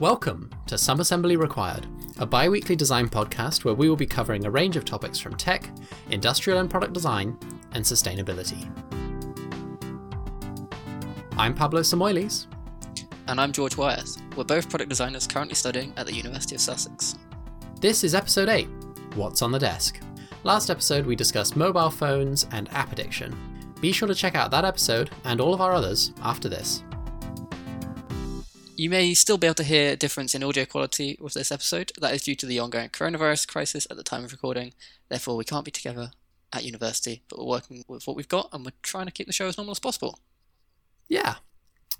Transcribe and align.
Welcome 0.00 0.48
to 0.64 0.78
Some 0.78 1.00
Assembly 1.00 1.36
Required, 1.36 1.86
a 2.18 2.24
bi 2.24 2.48
weekly 2.48 2.74
design 2.74 3.06
podcast 3.06 3.66
where 3.66 3.74
we 3.74 3.86
will 3.86 3.96
be 3.96 4.06
covering 4.06 4.46
a 4.46 4.50
range 4.50 4.76
of 4.76 4.86
topics 4.86 5.18
from 5.18 5.36
tech, 5.36 5.68
industrial 6.08 6.60
and 6.60 6.70
product 6.70 6.94
design, 6.94 7.36
and 7.72 7.84
sustainability. 7.84 8.66
I'm 11.36 11.54
Pablo 11.54 11.82
Samoilis. 11.82 12.46
And 13.26 13.38
I'm 13.38 13.52
George 13.52 13.76
Wyeth. 13.76 14.16
We're 14.38 14.44
both 14.44 14.70
product 14.70 14.88
designers 14.88 15.26
currently 15.26 15.54
studying 15.54 15.92
at 15.98 16.06
the 16.06 16.14
University 16.14 16.54
of 16.54 16.62
Sussex. 16.62 17.16
This 17.78 18.02
is 18.02 18.14
episode 18.14 18.48
8 18.48 18.68
What's 19.16 19.42
on 19.42 19.52
the 19.52 19.58
Desk? 19.58 20.00
Last 20.44 20.70
episode, 20.70 21.04
we 21.04 21.14
discussed 21.14 21.56
mobile 21.56 21.90
phones 21.90 22.46
and 22.52 22.72
app 22.72 22.90
addiction. 22.90 23.36
Be 23.82 23.92
sure 23.92 24.08
to 24.08 24.14
check 24.14 24.34
out 24.34 24.50
that 24.50 24.64
episode 24.64 25.10
and 25.24 25.42
all 25.42 25.52
of 25.52 25.60
our 25.60 25.74
others 25.74 26.14
after 26.22 26.48
this. 26.48 26.84
You 28.80 28.88
may 28.88 29.12
still 29.12 29.36
be 29.36 29.46
able 29.46 29.56
to 29.56 29.62
hear 29.62 29.92
a 29.92 29.96
difference 29.96 30.34
in 30.34 30.42
audio 30.42 30.64
quality 30.64 31.18
with 31.20 31.34
this 31.34 31.52
episode. 31.52 31.92
That 32.00 32.14
is 32.14 32.22
due 32.22 32.34
to 32.36 32.46
the 32.46 32.58
ongoing 32.58 32.88
coronavirus 32.88 33.46
crisis 33.46 33.86
at 33.90 33.98
the 33.98 34.02
time 34.02 34.24
of 34.24 34.32
recording. 34.32 34.72
Therefore, 35.10 35.36
we 35.36 35.44
can't 35.44 35.66
be 35.66 35.70
together 35.70 36.12
at 36.50 36.64
university, 36.64 37.22
but 37.28 37.38
we're 37.38 37.44
working 37.44 37.84
with 37.88 38.06
what 38.06 38.16
we've 38.16 38.26
got 38.26 38.48
and 38.54 38.64
we're 38.64 38.72
trying 38.80 39.04
to 39.04 39.12
keep 39.12 39.26
the 39.26 39.34
show 39.34 39.48
as 39.48 39.58
normal 39.58 39.72
as 39.72 39.80
possible. 39.80 40.18
Yeah. 41.10 41.34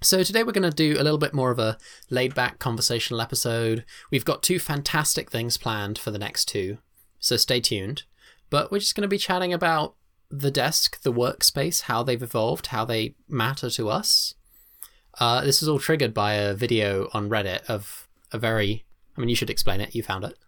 So 0.00 0.22
today 0.22 0.42
we're 0.42 0.52
going 0.52 0.70
to 0.70 0.74
do 0.74 0.94
a 0.98 1.04
little 1.04 1.18
bit 1.18 1.34
more 1.34 1.50
of 1.50 1.58
a 1.58 1.76
laid 2.08 2.34
back 2.34 2.58
conversational 2.58 3.20
episode. 3.20 3.84
We've 4.10 4.24
got 4.24 4.42
two 4.42 4.58
fantastic 4.58 5.30
things 5.30 5.58
planned 5.58 5.98
for 5.98 6.10
the 6.10 6.18
next 6.18 6.46
two, 6.46 6.78
so 7.18 7.36
stay 7.36 7.60
tuned. 7.60 8.04
But 8.48 8.72
we're 8.72 8.78
just 8.78 8.94
going 8.94 9.02
to 9.02 9.06
be 9.06 9.18
chatting 9.18 9.52
about 9.52 9.96
the 10.30 10.50
desk, 10.50 11.02
the 11.02 11.12
workspace, 11.12 11.82
how 11.82 12.02
they've 12.02 12.22
evolved, 12.22 12.68
how 12.68 12.86
they 12.86 13.16
matter 13.28 13.68
to 13.68 13.90
us, 13.90 14.32
uh, 15.20 15.42
this 15.42 15.60
was 15.60 15.68
all 15.68 15.78
triggered 15.78 16.14
by 16.14 16.34
a 16.34 16.54
video 16.54 17.08
on 17.12 17.28
Reddit 17.28 17.64
of 17.68 18.08
a 18.32 18.38
very. 18.38 18.84
I 19.16 19.20
mean, 19.20 19.28
you 19.28 19.36
should 19.36 19.50
explain 19.50 19.80
it. 19.80 19.94
You 19.94 20.02
found 20.02 20.24
it. 20.24 20.38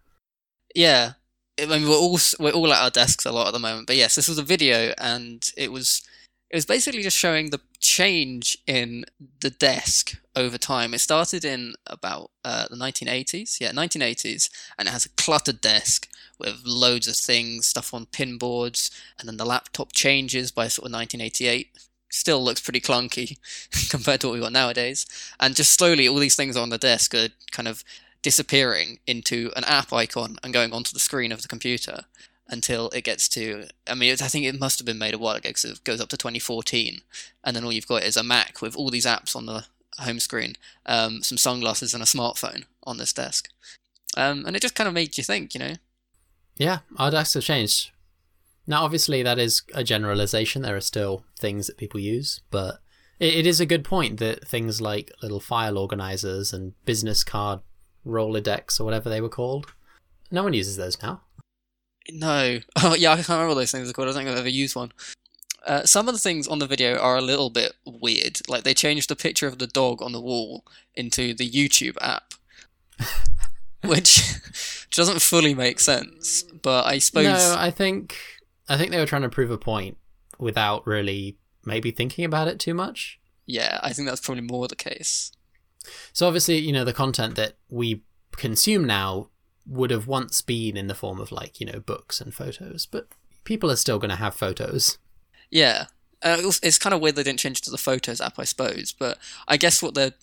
Yeah, 0.75 1.13
I 1.61 1.67
mean, 1.67 1.89
we're 1.89 1.95
all 1.95 2.19
we're 2.41 2.53
all 2.53 2.73
at 2.73 2.83
our 2.83 2.91
desks 2.91 3.27
a 3.27 3.33
lot 3.33 3.49
at 3.49 3.53
the 3.53 3.59
moment. 3.59 3.87
But 3.87 3.97
yes, 3.97 4.15
this 4.15 4.29
was 4.29 4.39
a 4.39 4.43
video, 4.43 4.95
and 4.99 5.49
it 5.57 5.71
was 5.71 6.03
it 6.51 6.57
was 6.57 6.67
basically 6.67 7.03
just 7.03 7.19
showing 7.19 7.51
the 7.51 7.61
change 7.81 8.57
in 8.67 9.05
the 9.41 9.51
desk 9.51 10.15
over 10.35 10.57
time. 10.57 10.95
It 10.95 11.01
started 11.01 11.45
in 11.45 11.75
about 11.87 12.31
uh, 12.45 12.67
the 12.71 12.77
1980s, 12.77 13.61
yeah, 13.61 13.73
1980s, 13.73 14.49
and 14.79 14.89
it 14.89 14.93
has 14.93 15.05
a 15.05 15.11
cluttered 15.11 15.61
desk 15.61 16.09
with 16.39 16.63
loads 16.65 17.09
of 17.09 17.17
things, 17.17 17.67
stuff 17.67 17.93
on 17.93 18.07
pin 18.07 18.39
boards, 18.39 18.91
and 19.19 19.29
then 19.29 19.37
the 19.37 19.47
laptop 19.47 19.93
changes 19.93 20.51
by 20.51 20.69
sort 20.69 20.89
of 20.89 20.93
1988 20.93 21.69
still 22.13 22.45
looks 22.45 22.61
pretty 22.61 22.81
clunky 22.81 23.39
compared 23.91 24.21
to 24.21 24.29
what 24.29 24.35
we've 24.35 24.43
got 24.43 24.53
nowadays. 24.53 25.07
And 25.41 25.57
just 25.57 25.73
slowly, 25.73 26.07
all 26.07 26.17
these 26.17 26.37
things 26.37 26.57
on 26.57 26.69
the 26.69 26.79
desk 26.79 27.15
are 27.15 27.29
kind 27.51 27.67
of 27.67 27.83
disappearing 28.21 29.01
into 29.07 29.51
an 29.57 29.65
app 29.65 29.93
icon 29.93 30.39
and 30.43 30.53
going 30.53 30.73
onto 30.73 30.93
the 30.93 31.01
screen 31.01 31.33
of 31.33 31.43
the 31.43 31.49
computer 31.49 32.03
until 32.49 32.91
it 32.91 33.03
gets 33.03 33.29
to. 33.31 33.67
I 33.89 33.95
mean, 33.95 34.13
I 34.13 34.29
think 34.29 34.45
it 34.45 34.61
must 34.61 34.79
have 34.79 34.87
been 34.87 34.99
made 34.99 35.15
a 35.15 35.19
while 35.19 35.37
ago 35.37 35.49
because 35.49 35.65
it 35.65 35.85
goes 35.85 36.01
up 36.01 36.11
to 36.11 36.17
2014, 36.17 37.01
and 37.43 37.57
then 37.57 37.65
all 37.65 37.73
you've 37.73 37.89
got 37.89 38.05
is 38.05 38.17
a 38.17 38.23
Mac 38.23 38.61
with 38.61 38.77
all 38.77 38.91
these 38.91 39.07
apps 39.07 39.35
on 39.35 39.47
the 39.47 39.65
home 39.99 40.21
screen, 40.21 40.57
um, 40.87 41.23
some 41.23 41.39
sunglasses, 41.39 41.95
and 41.95 42.03
a 42.03 42.07
smartphone 42.07 42.65
on 42.85 42.99
this 42.99 43.13
desk. 43.13 43.49
Um, 44.17 44.45
and 44.47 44.55
it 44.55 44.63
just 44.63 44.75
kind 44.75 44.89
of 44.89 44.95
made 44.95 45.17
you 45.17 45.25
think, 45.25 45.55
you 45.55 45.61
know. 45.61 45.75
Yeah, 46.59 46.81
our 46.99 47.11
desks 47.11 47.35
have 47.35 47.45
changed 47.45 47.92
now, 48.67 48.85
obviously, 48.85 49.23
that 49.23 49.39
is 49.39 49.63
a 49.75 49.83
generalization. 49.83 50.63
There 50.63 50.77
are 50.77 50.81
still 50.81 51.25
things 51.39 51.67
that 51.67 51.77
people 51.77 51.99
use, 52.01 52.41
but 52.51 52.81
it, 53.19 53.35
it 53.35 53.47
is 53.47 53.61
a 53.61 53.67
good 53.67 53.85
point 53.85 54.19
that 54.19 54.47
things 54.47 54.81
like 54.81 55.11
little 55.23 55.41
file 55.41 55.79
organizers 55.79 56.53
and 56.53 56.75
business 56.85 57.25
card 57.25 57.61
Rolodex 58.07 58.81
or 58.81 58.85
whatever 58.85 59.09
they 59.09 59.21
were 59.21 59.29
called, 59.29 59.67
no 60.31 60.43
one 60.43 60.55
uses 60.55 60.77
those 60.77 61.01
now. 61.03 61.23
No. 62.11 62.59
Oh, 62.83 62.95
yeah, 62.95 63.13
I 63.13 63.17
can't 63.17 63.29
remember 63.29 63.49
what 63.49 63.55
those 63.55 63.71
things 63.71 63.89
are 63.89 63.93
called. 63.93 64.09
I 64.09 64.13
don't 64.13 64.19
think 64.19 64.31
I've 64.31 64.39
ever 64.39 64.49
used 64.49 64.75
one. 64.75 64.93
Uh, 65.65 65.85
some 65.85 66.09
of 66.09 66.15
the 66.15 66.21
things 66.21 66.49
on 66.49 66.59
the 66.59 66.67
video 66.67 66.97
are 66.97 67.17
a 67.17 67.21
little 67.21 67.51
bit 67.51 67.75
weird. 67.87 68.41
Like 68.49 68.65
they 68.65 68.75
changed 68.75 69.09
the 69.09 69.15
picture 69.15 69.47
of 69.47 69.59
the 69.59 69.69
dog 69.69 70.03
on 70.03 70.11
the 70.11 70.21
wall 70.21 70.65
into 70.97 71.35
the 71.35 71.49
YouTube 71.49 71.97
app, 72.01 72.35
which 73.85 74.35
doesn't 74.91 75.23
fully 75.23 75.55
make 75.55 75.79
sense. 75.79 76.43
But 76.43 76.87
I 76.87 76.99
suppose 76.99 77.27
no. 77.27 77.57
I 77.57 77.71
think 77.71 78.17
I 78.73 78.79
think 78.79 78.91
they 78.91 78.99
were 78.99 79.07
trying 79.07 79.23
to 79.23 79.29
prove 79.29 79.51
a 79.51 79.59
point 79.59 79.99
without 80.39 80.87
really 80.87 81.37
maybe 81.65 81.91
thinking 81.91 82.25
about 82.25 82.49
it 82.49 82.59
too 82.59 82.73
much. 82.73 83.21
Yeah, 83.45 83.79
I 83.83 83.93
think 83.93 84.09
that's 84.09 84.21
probably 84.21 84.45
more 84.45 84.67
the 84.67 84.77
case. 84.77 85.31
So 86.15 86.27
obviously, 86.27 86.57
you 86.59 86.73
know, 86.73 86.85
the 86.85 86.95
content 86.95 87.35
that 87.35 87.57
we 87.69 88.03
consume 88.33 88.85
now 88.85 89.29
would 89.67 89.91
have 89.91 90.07
once 90.07 90.41
been 90.41 90.77
in 90.77 90.87
the 90.87 90.95
form 90.95 91.21
of 91.21 91.31
like, 91.31 91.61
you 91.61 91.67
know, 91.67 91.81
books 91.81 92.19
and 92.19 92.33
photos, 92.33 92.87
but 92.87 93.09
people 93.45 93.71
are 93.71 93.77
still 93.77 93.99
going 93.99 94.11
to 94.11 94.17
have 94.17 94.35
photos. 94.35 94.97
Yeah. 95.51 95.87
Uh, 96.23 96.39
it's 96.63 96.79
kind 96.79 96.95
of 96.95 97.01
weird 97.01 97.17
they 97.17 97.23
didn't 97.23 97.41
change 97.41 97.61
to 97.61 97.71
the 97.71 97.77
photos 97.77 98.23
app, 98.23 98.39
I 98.39 98.45
suppose, 98.45 98.93
but 98.93 99.19
I 99.47 99.59
guess 99.59 99.83
what 99.83 99.95
they're 99.95 100.15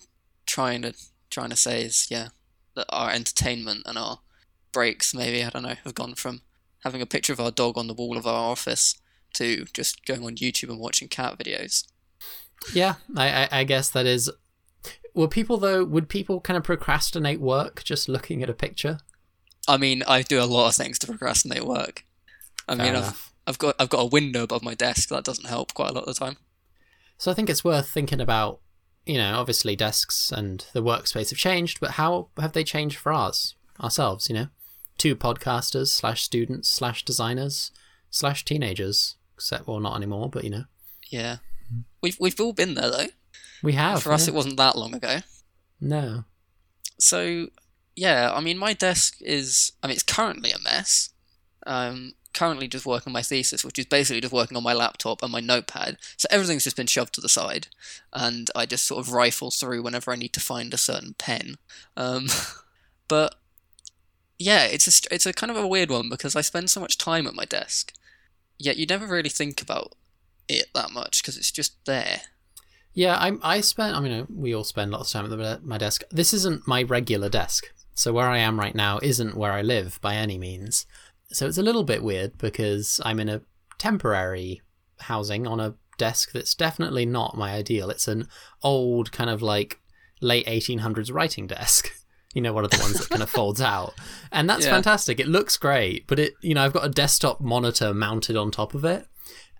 trying 0.46 0.82
to 0.82 0.94
trying 1.30 1.50
to 1.50 1.56
say 1.56 1.82
is, 1.82 2.08
yeah, 2.10 2.30
that 2.74 2.86
our 2.88 3.10
entertainment 3.10 3.82
and 3.86 3.96
our 3.96 4.18
breaks 4.72 5.14
maybe 5.14 5.44
I 5.44 5.50
don't 5.50 5.62
know 5.62 5.76
have 5.84 5.94
gone 5.94 6.14
from 6.14 6.40
having 6.84 7.02
a 7.02 7.06
picture 7.06 7.32
of 7.32 7.40
our 7.40 7.50
dog 7.50 7.76
on 7.76 7.86
the 7.86 7.94
wall 7.94 8.16
of 8.16 8.26
our 8.26 8.50
office 8.50 9.00
to 9.34 9.64
just 9.72 10.04
going 10.04 10.24
on 10.24 10.36
YouTube 10.36 10.70
and 10.70 10.80
watching 10.80 11.08
cat 11.08 11.38
videos. 11.38 11.86
Yeah, 12.74 12.94
I, 13.16 13.44
I, 13.44 13.48
I 13.60 13.64
guess 13.64 13.90
that 13.90 14.06
is. 14.06 14.30
Were 15.14 15.28
people 15.28 15.56
though? 15.56 15.84
Would 15.84 16.08
people 16.08 16.40
kind 16.40 16.56
of 16.56 16.64
procrastinate 16.64 17.40
work 17.40 17.82
just 17.84 18.08
looking 18.08 18.42
at 18.42 18.50
a 18.50 18.54
picture? 18.54 18.98
I 19.68 19.76
mean, 19.76 20.02
I 20.06 20.22
do 20.22 20.42
a 20.42 20.44
lot 20.44 20.68
of 20.68 20.74
things 20.74 20.98
to 21.00 21.06
procrastinate 21.06 21.64
work. 21.64 22.04
I 22.68 22.76
Fair 22.76 22.86
mean, 22.86 22.96
I've, 22.96 23.32
I've 23.46 23.58
got 23.58 23.74
I've 23.78 23.90
got 23.90 24.02
a 24.02 24.06
window 24.06 24.42
above 24.42 24.62
my 24.62 24.74
desk 24.74 25.08
that 25.08 25.24
doesn't 25.24 25.48
help 25.48 25.74
quite 25.74 25.90
a 25.90 25.92
lot 25.92 26.04
of 26.04 26.14
the 26.14 26.24
time. 26.24 26.36
So 27.18 27.30
I 27.30 27.34
think 27.34 27.50
it's 27.50 27.64
worth 27.64 27.88
thinking 27.88 28.20
about. 28.20 28.60
You 29.06 29.16
know, 29.16 29.40
obviously 29.40 29.74
desks 29.74 30.30
and 30.30 30.64
the 30.74 30.82
workspace 30.82 31.30
have 31.30 31.38
changed, 31.38 31.80
but 31.80 31.92
how 31.92 32.28
have 32.38 32.52
they 32.52 32.62
changed 32.62 32.98
for 32.98 33.12
us 33.12 33.54
ourselves? 33.80 34.28
You 34.28 34.34
know 34.34 34.46
two 35.00 35.16
podcasters 35.16 35.88
slash 35.88 36.22
students 36.22 36.68
slash 36.68 37.04
designers 37.04 37.72
slash 38.10 38.44
teenagers. 38.44 39.16
Except, 39.34 39.66
well, 39.66 39.80
not 39.80 39.96
anymore, 39.96 40.28
but 40.28 40.44
you 40.44 40.50
know. 40.50 40.64
Yeah, 41.08 41.38
we've 42.02 42.18
we've 42.20 42.38
all 42.38 42.52
been 42.52 42.74
there 42.74 42.90
though. 42.90 43.06
We 43.62 43.72
have. 43.72 44.02
For 44.02 44.12
us, 44.12 44.28
it 44.28 44.34
wasn't 44.34 44.58
that 44.58 44.76
long 44.76 44.94
ago. 44.94 45.18
No. 45.80 46.24
So, 46.98 47.48
yeah, 47.96 48.30
I 48.32 48.40
mean, 48.40 48.58
my 48.58 48.74
desk 48.74 49.16
is. 49.20 49.72
I 49.82 49.86
mean, 49.86 49.94
it's 49.94 50.02
currently 50.02 50.52
a 50.52 50.58
mess. 50.58 51.10
Um, 51.66 52.12
currently 52.32 52.68
just 52.68 52.86
working 52.86 53.10
on 53.10 53.14
my 53.14 53.22
thesis, 53.22 53.64
which 53.64 53.78
is 53.78 53.86
basically 53.86 54.20
just 54.20 54.32
working 54.32 54.56
on 54.56 54.62
my 54.62 54.72
laptop 54.72 55.22
and 55.22 55.32
my 55.32 55.40
notepad. 55.40 55.96
So 56.16 56.26
everything's 56.30 56.64
just 56.64 56.76
been 56.76 56.86
shoved 56.86 57.14
to 57.14 57.20
the 57.20 57.28
side, 57.28 57.68
and 58.12 58.50
I 58.54 58.66
just 58.66 58.86
sort 58.86 59.00
of 59.00 59.12
rifle 59.12 59.50
through 59.50 59.82
whenever 59.82 60.10
I 60.12 60.16
need 60.16 60.34
to 60.34 60.40
find 60.40 60.72
a 60.74 60.78
certain 60.78 61.14
pen. 61.18 61.56
Um, 61.96 62.28
but 63.08 63.36
yeah, 64.40 64.64
it's 64.64 64.88
a 64.88 65.14
it's 65.14 65.26
a 65.26 65.34
kind 65.34 65.50
of 65.50 65.56
a 65.58 65.68
weird 65.68 65.90
one 65.90 66.08
because 66.08 66.34
I 66.34 66.40
spend 66.40 66.70
so 66.70 66.80
much 66.80 66.96
time 66.96 67.26
at 67.26 67.34
my 67.34 67.44
desk, 67.44 67.92
yet 68.58 68.78
you 68.78 68.86
never 68.86 69.06
really 69.06 69.28
think 69.28 69.60
about 69.60 69.92
it 70.48 70.68
that 70.74 70.92
much 70.92 71.22
because 71.22 71.36
it's 71.36 71.52
just 71.52 71.84
there. 71.84 72.22
Yeah, 72.94 73.16
I 73.16 73.32
I 73.42 73.60
spent. 73.60 73.94
I 73.94 74.00
mean, 74.00 74.12
uh, 74.12 74.26
we 74.34 74.54
all 74.54 74.64
spend 74.64 74.92
lots 74.92 75.14
of 75.14 75.30
time 75.30 75.40
at 75.42 75.64
my 75.64 75.76
desk. 75.76 76.02
This 76.10 76.32
isn't 76.32 76.66
my 76.66 76.82
regular 76.82 77.28
desk, 77.28 77.70
so 77.94 78.14
where 78.14 78.28
I 78.28 78.38
am 78.38 78.58
right 78.58 78.74
now 78.74 78.98
isn't 79.02 79.36
where 79.36 79.52
I 79.52 79.60
live 79.60 80.00
by 80.00 80.14
any 80.14 80.38
means. 80.38 80.86
So 81.32 81.46
it's 81.46 81.58
a 81.58 81.62
little 81.62 81.84
bit 81.84 82.02
weird 82.02 82.38
because 82.38 82.98
I'm 83.04 83.20
in 83.20 83.28
a 83.28 83.42
temporary 83.78 84.62
housing 85.00 85.46
on 85.46 85.60
a 85.60 85.74
desk 85.98 86.32
that's 86.32 86.54
definitely 86.54 87.04
not 87.04 87.36
my 87.36 87.52
ideal. 87.52 87.90
It's 87.90 88.08
an 88.08 88.26
old 88.62 89.12
kind 89.12 89.28
of 89.28 89.42
like 89.42 89.78
late 90.22 90.46
1800s 90.46 91.12
writing 91.12 91.46
desk. 91.46 91.92
you 92.34 92.40
know, 92.40 92.52
one 92.52 92.64
of 92.64 92.70
the 92.70 92.78
ones 92.78 92.94
that 92.94 93.08
kind 93.08 93.22
of 93.22 93.30
folds 93.38 93.60
out. 93.60 93.94
And 94.30 94.48
that's 94.48 94.64
yeah. 94.64 94.72
fantastic. 94.72 95.18
It 95.18 95.26
looks 95.26 95.56
great, 95.56 96.06
but 96.06 96.18
it, 96.18 96.34
you 96.40 96.54
know, 96.54 96.64
I've 96.64 96.72
got 96.72 96.86
a 96.86 96.90
desktop 96.90 97.40
monitor 97.40 97.92
mounted 97.92 98.36
on 98.36 98.50
top 98.50 98.74
of 98.74 98.84
it. 98.84 99.06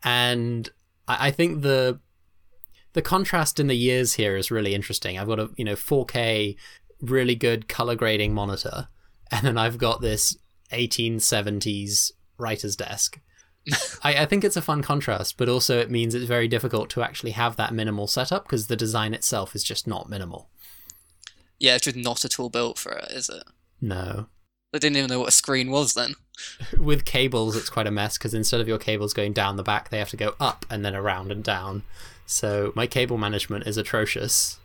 And 0.05 0.69
I, 1.08 1.28
I 1.28 1.31
think 1.31 1.62
the, 1.62 2.00
the 2.93 3.02
contrast 3.02 3.58
in 3.58 3.67
the 3.67 3.76
years 3.76 4.14
here 4.14 4.37
is 4.37 4.50
really 4.50 4.75
interesting. 4.75 5.19
I've 5.19 5.28
got 5.28 5.40
a, 5.40 5.50
you 5.56 5.64
know, 5.64 5.75
4K, 5.75 6.56
really 7.00 7.34
good 7.34 7.69
color 7.69 7.94
grading 7.96 8.34
monitor. 8.34 8.88
And 9.32 9.46
then 9.46 9.56
I've 9.56 9.78
got 9.78 10.00
this 10.00 10.37
1870s 10.73 12.11
writer's 12.37 12.75
desk. 12.75 13.20
I, 14.02 14.23
I, 14.23 14.26
think 14.26 14.43
it's 14.43 14.56
a 14.56 14.61
fun 14.61 14.82
contrast, 14.82 15.37
but 15.37 15.49
also 15.49 15.78
it 15.78 15.88
means 15.88 16.16
it's 16.16 16.25
very 16.25 16.49
difficult 16.49 16.90
to 16.90 17.02
actually 17.02 17.31
have 17.31 17.55
that 17.55 17.73
minimal 17.73 18.08
setup 18.08 18.43
because 18.43 18.66
the 18.66 18.75
design 18.75 19.14
itself 19.14 19.55
is 19.55 19.62
just 19.62 19.87
not 19.87 20.08
minimal. 20.08 20.50
Yeah, 21.61 21.77
it's 21.77 21.85
just 21.85 21.97
not 21.97 22.25
at 22.25 22.41
all 22.41 22.49
built 22.49 22.79
for 22.79 22.93
it, 22.93 23.12
is 23.12 23.29
it? 23.29 23.45
No. 23.81 24.27
I 24.75 24.79
didn't 24.79 24.97
even 24.97 25.11
know 25.11 25.21
what 25.21 25.29
a 25.29 25.33
screen 25.33 25.71
was 25.71 25.95
then. 25.95 26.15
With 26.79 27.05
cables, 27.05 27.55
it's 27.55 27.71
quite 27.71 27.87
a 27.87 27.91
mess 27.91 28.17
because 28.17 28.35
instead 28.35 28.61
of 28.61 28.69
your 28.69 28.79
cables 28.79 29.12
going 29.12 29.33
down 29.33 29.57
the 29.57 29.62
back, 29.62 29.91
they 29.91 29.99
have 29.99 30.11
to 30.11 30.17
go 30.17 30.35
up 30.41 30.65
and 30.71 30.85
then 30.85 30.97
around 30.97 31.31
and 31.31 31.45
down. 31.45 31.83
So 32.27 32.73
my 32.75 32.87
cable 32.87 33.19
management 33.19 33.67
is 33.67 33.77
atrocious. 33.77 34.59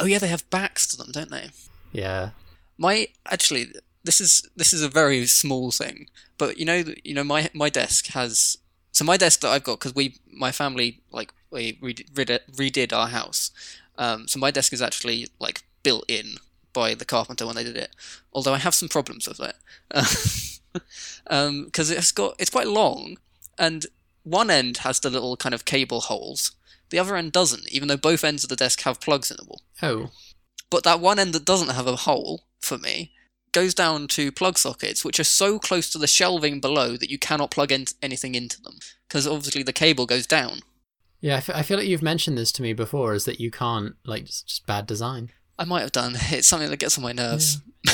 Oh 0.00 0.06
yeah, 0.06 0.18
they 0.18 0.28
have 0.28 0.48
backs 0.50 0.86
to 0.88 0.96
them, 0.96 1.10
don't 1.12 1.30
they? 1.30 1.50
Yeah. 1.92 2.30
My 2.78 3.08
actually, 3.30 3.72
this 4.04 4.20
is 4.20 4.48
this 4.56 4.72
is 4.72 4.82
a 4.82 4.88
very 4.88 5.26
small 5.26 5.70
thing, 5.70 6.08
but 6.38 6.58
you 6.58 6.64
know, 6.64 6.84
you 7.04 7.14
know, 7.14 7.24
my 7.24 7.50
my 7.52 7.68
desk 7.68 8.08
has 8.08 8.58
so 8.92 9.04
my 9.04 9.16
desk 9.16 9.40
that 9.40 9.50
I've 9.50 9.64
got 9.64 9.78
because 9.78 9.94
we 9.94 10.16
my 10.32 10.52
family 10.52 11.00
like 11.10 11.32
we 11.50 11.74
redid, 11.74 12.40
redid 12.54 12.96
our 12.96 13.08
house. 13.08 13.50
Um, 13.98 14.28
so 14.28 14.38
my 14.38 14.50
desk 14.50 14.72
is 14.72 14.80
actually 14.80 15.28
like 15.38 15.64
built 15.86 16.04
in 16.08 16.38
by 16.72 16.94
the 16.94 17.04
carpenter 17.04 17.46
when 17.46 17.54
they 17.54 17.62
did 17.62 17.76
it. 17.76 17.90
Although 18.32 18.54
I 18.54 18.58
have 18.58 18.74
some 18.74 18.88
problems 18.88 19.28
with 19.28 19.38
it 19.38 19.54
because 19.88 20.70
um, 21.30 21.70
it's 21.72 22.10
got 22.10 22.34
it's 22.40 22.50
quite 22.50 22.66
long 22.66 23.18
and 23.56 23.86
one 24.24 24.50
end 24.50 24.78
has 24.78 24.98
the 24.98 25.10
little 25.10 25.36
kind 25.36 25.54
of 25.54 25.64
cable 25.64 26.00
holes. 26.00 26.50
The 26.90 26.98
other 26.98 27.14
end 27.14 27.30
doesn't, 27.30 27.70
even 27.70 27.86
though 27.86 27.96
both 27.96 28.24
ends 28.24 28.42
of 28.42 28.50
the 28.50 28.56
desk 28.56 28.80
have 28.82 29.00
plugs 29.00 29.30
in 29.30 29.36
the 29.38 29.44
wall. 29.44 29.62
Oh. 29.80 30.10
But 30.68 30.82
that 30.82 30.98
one 30.98 31.20
end 31.20 31.32
that 31.34 31.44
doesn't 31.44 31.74
have 31.74 31.86
a 31.86 31.94
hole 31.94 32.46
for 32.60 32.78
me 32.78 33.12
goes 33.52 33.72
down 33.72 34.08
to 34.08 34.32
plug 34.32 34.58
sockets, 34.58 35.04
which 35.04 35.20
are 35.20 35.24
so 35.24 35.60
close 35.60 35.88
to 35.90 35.98
the 35.98 36.08
shelving 36.08 36.60
below 36.60 36.96
that 36.96 37.10
you 37.10 37.18
cannot 37.18 37.52
plug 37.52 37.70
in 37.70 37.84
anything 38.02 38.34
into 38.34 38.60
them 38.60 38.78
because 39.06 39.24
obviously 39.28 39.62
the 39.62 39.72
cable 39.72 40.06
goes 40.06 40.26
down. 40.26 40.58
Yeah, 41.20 41.34
I, 41.34 41.38
f- 41.38 41.50
I 41.50 41.62
feel 41.62 41.78
like 41.78 41.86
you've 41.86 42.02
mentioned 42.02 42.36
this 42.36 42.52
to 42.52 42.62
me 42.62 42.72
before. 42.72 43.14
Is 43.14 43.24
that 43.24 43.40
you 43.40 43.52
can't 43.52 43.94
like 44.04 44.24
just, 44.24 44.48
just 44.48 44.66
bad 44.66 44.86
design? 44.86 45.30
I 45.58 45.64
might 45.64 45.82
have 45.82 45.92
done. 45.92 46.16
It's 46.30 46.48
something 46.48 46.70
that 46.70 46.78
gets 46.78 46.98
on 46.98 47.04
my 47.04 47.12
nerves. 47.12 47.60
Yeah. 47.84 47.92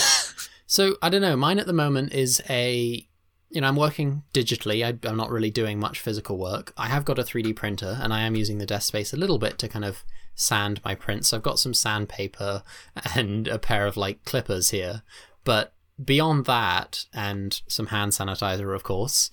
so 0.66 0.96
I 1.02 1.08
don't 1.08 1.22
know. 1.22 1.36
Mine 1.36 1.58
at 1.58 1.66
the 1.66 1.72
moment 1.72 2.12
is 2.12 2.42
a 2.48 3.06
you 3.52 3.60
know, 3.60 3.68
I'm 3.68 3.76
working 3.76 4.22
digitally. 4.32 4.82
I, 4.84 5.08
am 5.08 5.16
not 5.16 5.30
really 5.30 5.50
doing 5.50 5.78
much 5.78 6.00
physical 6.00 6.38
work. 6.38 6.72
I 6.76 6.86
have 6.86 7.04
got 7.04 7.18
a 7.18 7.22
3D 7.22 7.54
printer, 7.54 7.98
and 8.00 8.12
I 8.12 8.22
am 8.22 8.34
using 8.34 8.58
the 8.58 8.66
desk 8.66 8.88
space 8.88 9.12
a 9.12 9.18
little 9.18 9.38
bit 9.38 9.58
to 9.58 9.68
kind 9.68 9.84
of 9.84 10.04
sand 10.34 10.80
my 10.84 10.94
prints. 10.94 11.28
So 11.28 11.36
I've 11.36 11.42
got 11.42 11.58
some 11.58 11.74
sandpaper 11.74 12.62
and 13.14 13.46
a 13.46 13.58
pair 13.58 13.86
of 13.86 13.98
like 13.98 14.24
clippers 14.24 14.70
here. 14.70 15.02
But 15.44 15.74
beyond 16.02 16.46
that, 16.46 17.04
and 17.12 17.60
some 17.68 17.88
hand 17.88 18.12
sanitizer, 18.12 18.74
of 18.74 18.84
course, 18.84 19.30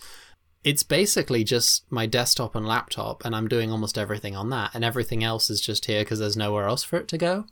it's 0.65 0.83
basically 0.83 1.45
just 1.45 1.89
my 1.89 2.05
desktop 2.05 2.55
and 2.55 2.67
laptop, 2.67 3.23
and 3.23 3.33
I'm 3.33 3.47
doing 3.47 3.71
almost 3.71 3.97
everything 3.97 4.35
on 4.35 4.49
that, 4.49 4.71
and 4.73 4.83
everything 4.83 5.23
else 5.23 5.49
is 5.49 5.61
just 5.61 5.85
here 5.85 6.01
because 6.01 6.19
there's 6.19 6.35
nowhere 6.35 6.67
else 6.67 6.83
for 6.83 6.97
it 6.97 7.07
to 7.07 7.17
go. 7.17 7.45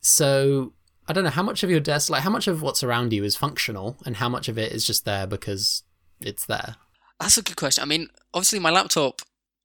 So 0.00 0.72
I 1.08 1.12
don't 1.12 1.24
know 1.24 1.30
how 1.30 1.42
much 1.42 1.62
of 1.62 1.70
your 1.70 1.80
desk, 1.80 2.10
like 2.10 2.22
how 2.22 2.30
much 2.30 2.48
of 2.48 2.62
what's 2.62 2.82
around 2.82 3.12
you 3.12 3.24
is 3.24 3.36
functional, 3.36 3.96
and 4.04 4.16
how 4.16 4.28
much 4.28 4.48
of 4.48 4.58
it 4.58 4.72
is 4.72 4.86
just 4.86 5.04
there 5.04 5.26
because 5.26 5.82
it's 6.20 6.46
there. 6.46 6.76
That's 7.18 7.36
a 7.36 7.42
good 7.42 7.56
question. 7.56 7.82
I 7.82 7.86
mean, 7.86 8.08
obviously, 8.32 8.58
my 8.58 8.70
laptop 8.70 9.22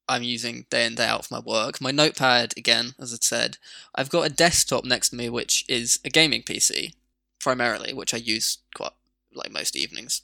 I'm 0.08 0.24
using 0.24 0.66
day 0.70 0.86
in 0.86 0.96
day 0.96 1.08
out 1.08 1.26
for 1.26 1.36
my 1.36 1.40
work. 1.40 1.82
My 1.82 1.92
notepad, 1.92 2.54
again, 2.58 2.94
as 3.00 3.14
I 3.14 3.18
said, 3.22 3.58
I've 3.96 4.10
got 4.10 4.26
a 4.26 4.34
desktop 4.34 4.86
next 4.86 5.10
to 5.10 5.16
me, 5.16 5.30
which 5.30 5.66
is 5.68 6.00
a 6.06 6.10
gaming 6.10 6.44
PC 6.44 6.94
primarily, 7.40 7.94
which 7.94 8.14
I 8.14 8.18
use 8.18 8.60
quite 8.76 8.92
like 9.34 9.52
most 9.52 9.76
evenings. 9.76 10.22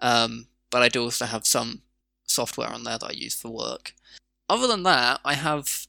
Um, 0.00 0.46
but 0.70 0.82
I 0.82 0.88
do 0.88 1.02
also 1.02 1.26
have 1.26 1.46
some 1.46 1.82
software 2.24 2.68
on 2.68 2.84
there 2.84 2.98
that 2.98 3.10
I 3.10 3.12
use 3.12 3.34
for 3.34 3.50
work. 3.50 3.94
Other 4.48 4.66
than 4.66 4.82
that, 4.84 5.20
I 5.24 5.34
have 5.34 5.86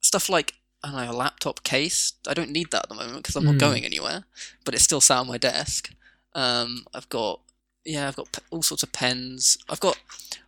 stuff 0.00 0.28
like 0.28 0.54
I 0.82 0.90
don't 0.90 1.06
know 1.06 1.12
a 1.12 1.12
laptop 1.12 1.62
case. 1.64 2.14
I 2.26 2.34
don't 2.34 2.50
need 2.50 2.70
that 2.70 2.84
at 2.84 2.88
the 2.88 2.94
moment 2.94 3.18
because 3.18 3.36
I'm 3.36 3.44
not 3.44 3.56
mm. 3.56 3.60
going 3.60 3.84
anywhere, 3.84 4.24
but 4.64 4.74
it's 4.74 4.84
still 4.84 5.00
sat 5.00 5.18
on 5.18 5.26
my 5.26 5.38
desk. 5.38 5.92
Um, 6.34 6.84
I've 6.94 7.08
got 7.08 7.40
yeah, 7.84 8.08
I've 8.08 8.16
got 8.16 8.32
p- 8.32 8.42
all 8.50 8.62
sorts 8.62 8.82
of 8.82 8.92
pens. 8.92 9.58
I've 9.68 9.80
got 9.80 9.98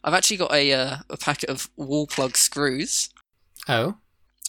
I've 0.04 0.14
actually 0.14 0.36
got 0.36 0.52
a 0.52 0.72
uh, 0.72 0.96
a 1.08 1.16
packet 1.16 1.50
of 1.50 1.68
wall 1.76 2.06
plug 2.06 2.36
screws. 2.36 3.10
Oh, 3.68 3.96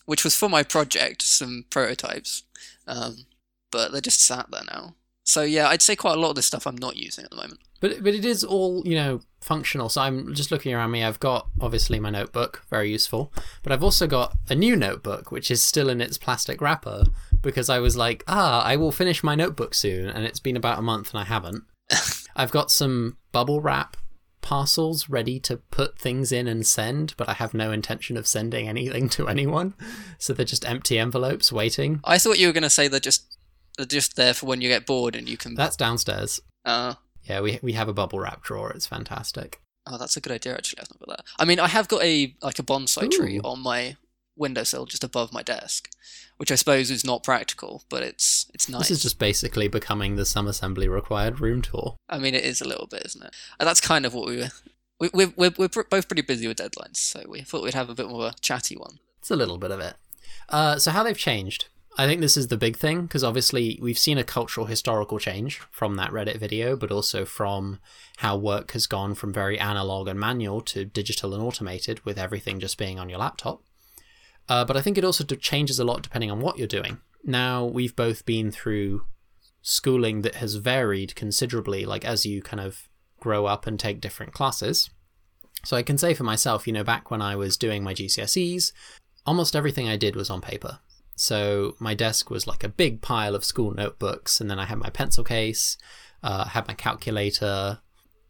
which 0.06 0.24
was 0.24 0.36
for 0.36 0.50
my 0.50 0.64
project, 0.64 1.22
some 1.22 1.66
prototypes, 1.70 2.44
um, 2.88 3.26
but 3.72 3.92
they're 3.92 4.02
just 4.02 4.22
sat 4.22 4.52
there 4.52 4.64
now. 4.72 4.96
So 5.24 5.42
yeah, 5.44 5.68
I'd 5.70 5.82
say 5.82 5.96
quite 5.96 6.18
a 6.18 6.20
lot 6.20 6.32
of 6.32 6.36
this 6.36 6.48
stuff 6.48 6.68
I'm 6.68 6.76
not 6.76 6.98
using 6.98 7.24
at 7.24 7.30
the 7.30 7.38
moment. 7.38 7.60
But 7.82 8.02
but 8.02 8.14
it 8.14 8.24
is 8.24 8.46
all 8.46 8.82
you 8.86 8.96
know 8.96 9.20
functional. 9.42 9.90
So 9.90 10.02
I'm 10.02 10.34
just 10.34 10.52
looking 10.52 10.74
around 10.74 10.92
me. 10.92 11.04
I've 11.04 11.20
got 11.20 11.50
obviously 11.60 12.00
my 12.00 12.10
notebook, 12.10 12.64
very 12.70 12.90
useful, 12.90 13.34
but 13.64 13.74
I've 13.74 13.84
also 13.84 14.08
got 14.08 14.38
a 14.50 14.56
new 14.56 14.78
notebook 14.78 15.32
which 15.32 15.52
is 15.52 15.62
still 15.62 15.90
in 15.90 16.00
its 16.00 16.18
plastic 16.18 16.62
wrapper 16.62 17.04
because 17.42 17.70
I 17.70 17.80
was 17.80 17.98
like, 17.98 18.24
ah, 18.28 18.64
I 18.64 18.78
will 18.78 18.94
finish 18.94 19.24
my 19.24 19.36
notebook 19.36 19.74
soon, 19.74 20.08
and 20.08 20.26
it's 20.26 20.40
been 20.40 20.56
about 20.56 20.80
a 20.80 20.84
month 20.84 21.12
and 21.14 21.20
I 21.20 21.26
haven't. 21.26 21.66
I've 22.36 22.52
got 22.52 22.72
some 22.72 23.18
bubble 23.34 23.60
wrap 23.60 23.98
parcels 24.42 25.08
ready 25.08 25.40
to 25.40 25.58
put 25.58 25.98
things 25.98 26.32
in 26.32 26.48
and 26.48 26.66
send, 26.66 27.14
but 27.18 27.30
I 27.30 27.34
have 27.34 27.54
no 27.54 27.72
intention 27.72 28.18
of 28.18 28.28
sending 28.28 28.68
anything 28.68 29.08
to 29.10 29.28
anyone. 29.28 29.76
So 30.18 30.34
they're 30.34 30.46
just 30.46 30.68
empty 30.68 30.98
envelopes 31.00 31.52
waiting. 31.52 32.02
I 32.04 32.18
thought 32.18 32.40
you 32.40 32.48
were 32.48 32.54
going 32.54 32.64
to 32.64 32.70
say 32.70 32.88
they're 32.88 33.00
just 33.00 33.38
they're 33.78 33.86
just 33.86 34.16
there 34.16 34.34
for 34.34 34.48
when 34.48 34.62
you 34.62 34.68
get 34.68 34.86
bored 34.86 35.16
and 35.16 35.30
you 35.30 35.38
can. 35.38 35.56
That's 35.56 35.76
downstairs. 35.76 36.42
Uh, 36.66 36.96
yeah, 37.24 37.42
we 37.42 37.60
we 37.62 37.74
have 37.74 37.88
a 37.88 37.94
bubble 37.94 38.20
wrap 38.20 38.44
drawer. 38.44 38.72
It's 38.72 38.88
fantastic. 38.88 39.62
Oh, 39.88 39.98
that's 39.98 40.16
a 40.16 40.22
good 40.22 40.32
idea. 40.32 40.54
Actually, 40.54 40.82
I've 40.82 40.92
not 40.92 41.08
got 41.08 41.18
that. 41.18 41.26
I 41.40 41.46
mean, 41.46 41.60
I 41.60 41.68
have 41.68 41.88
got 41.88 42.04
a 42.04 42.36
like 42.42 42.60
a 42.60 42.64
bonsai 42.64 43.06
Ooh. 43.06 43.10
tree 43.10 43.40
on 43.44 43.62
my 43.62 43.98
windowsill 44.36 44.86
just 44.86 45.04
above 45.04 45.34
my 45.34 45.44
desk, 45.44 45.90
which 46.38 46.52
I 46.52 46.56
suppose 46.56 46.90
is 46.90 47.06
not 47.06 47.24
practical, 47.24 47.84
but 47.90 48.04
it's 48.04 48.50
it's 48.54 48.70
nice. 48.70 48.90
This 48.90 48.92
is 48.92 49.02
just 49.02 49.20
basically 49.20 49.68
becoming 49.68 50.16
the 50.16 50.26
some 50.26 50.48
assembly 50.48 50.88
required 50.88 51.40
room 51.40 51.62
tour. 51.62 51.96
I 52.10 52.20
mean, 52.20 52.36
it 52.36 52.44
is 52.44 52.62
a 52.62 52.68
little 52.68 52.88
bit, 52.88 53.04
isn't 53.06 53.24
it? 53.24 53.36
And 53.60 53.68
that's 53.68 53.82
kind 53.82 54.06
of 54.06 54.14
what 54.14 54.28
we 54.28 54.38
were. 54.38 54.50
We, 55.00 55.10
we're, 55.16 55.34
we're, 55.36 55.52
we're 55.58 55.84
both 55.90 56.08
pretty 56.08 56.22
busy 56.22 56.48
with 56.48 56.58
deadlines, 56.58 56.98
so 56.98 57.24
we 57.28 57.42
thought 57.42 57.64
we'd 57.64 57.74
have 57.74 57.90
a 57.90 57.96
bit 57.96 58.08
more 58.08 58.28
of 58.28 58.34
a 58.34 58.40
chatty 58.40 58.78
one. 58.78 59.00
It's 59.18 59.32
a 59.32 59.36
little 59.36 59.58
bit 59.58 59.72
of 59.72 59.80
it. 59.80 59.96
Uh, 60.48 60.78
so, 60.78 60.92
how 60.92 61.02
they've 61.02 61.18
changed. 61.18 61.70
I 61.98 62.08
think 62.08 62.22
this 62.22 62.38
is 62.38 62.48
the 62.48 62.58
big 62.58 62.78
thing 62.78 63.02
because 63.02 63.24
obviously 63.24 63.78
we've 63.82 63.98
seen 64.00 64.18
a 64.18 64.24
cultural 64.24 64.66
historical 64.66 65.20
change 65.20 65.60
from 65.72 65.96
that 65.96 66.12
Reddit 66.12 66.40
video, 66.40 66.78
but 66.78 66.92
also 66.92 67.26
from 67.26 67.80
how 68.18 68.38
work 68.38 68.72
has 68.72 68.88
gone 68.88 69.14
from 69.14 69.34
very 69.34 69.60
analog 69.60 70.08
and 70.08 70.20
manual 70.20 70.62
to 70.62 70.86
digital 70.86 71.34
and 71.34 71.44
automated 71.44 72.04
with 72.06 72.18
everything 72.18 72.60
just 72.60 72.78
being 72.78 72.98
on 72.98 73.10
your 73.10 73.20
laptop. 73.20 73.62
Uh, 74.48 74.64
but 74.64 74.78
I 74.78 74.82
think 74.82 74.98
it 74.98 75.04
also 75.04 75.24
changes 75.24 75.80
a 75.80 75.84
lot 75.84 76.02
depending 76.02 76.32
on 76.32 76.40
what 76.40 76.58
you're 76.58 76.68
doing. 76.68 77.00
Now, 77.24 77.66
we've 77.66 77.96
both 77.96 78.26
been 78.26 78.52
through 78.52 79.06
schooling 79.62 80.22
that 80.22 80.36
has 80.36 80.56
varied 80.56 81.16
considerably, 81.16 81.86
like 81.86 82.06
as 82.06 82.26
you 82.26 82.42
kind 82.42 82.62
of 82.62 82.88
grow 83.20 83.46
up 83.46 83.68
and 83.68 83.80
take 83.80 84.02
different 84.02 84.34
classes. 84.34 84.90
So 85.64 85.78
I 85.78 85.84
can 85.84 85.98
say 85.98 86.14
for 86.14 86.24
myself, 86.24 86.66
you 86.66 86.74
know, 86.74 86.84
back 86.84 87.12
when 87.12 87.22
I 87.22 87.36
was 87.36 87.58
doing 87.58 87.84
my 87.84 87.94
GCSEs, 87.94 88.72
almost 89.26 89.56
everything 89.56 89.88
I 89.88 89.98
did 89.98 90.16
was 90.16 90.30
on 90.30 90.42
paper. 90.42 90.80
So 91.22 91.76
my 91.78 91.94
desk 91.94 92.32
was 92.32 92.48
like 92.48 92.64
a 92.64 92.68
big 92.68 93.04
pile 93.04 93.36
of 93.36 93.46
school 93.46 93.76
notebooks, 93.76 94.42
and 94.42 94.50
then 94.50 94.58
I 94.58 94.66
had 94.66 94.80
my 94.80 94.90
pencil 94.90 95.24
case, 95.24 95.78
uh, 96.24 96.46
had 96.46 96.68
my 96.68 96.74
calculator, 96.74 97.78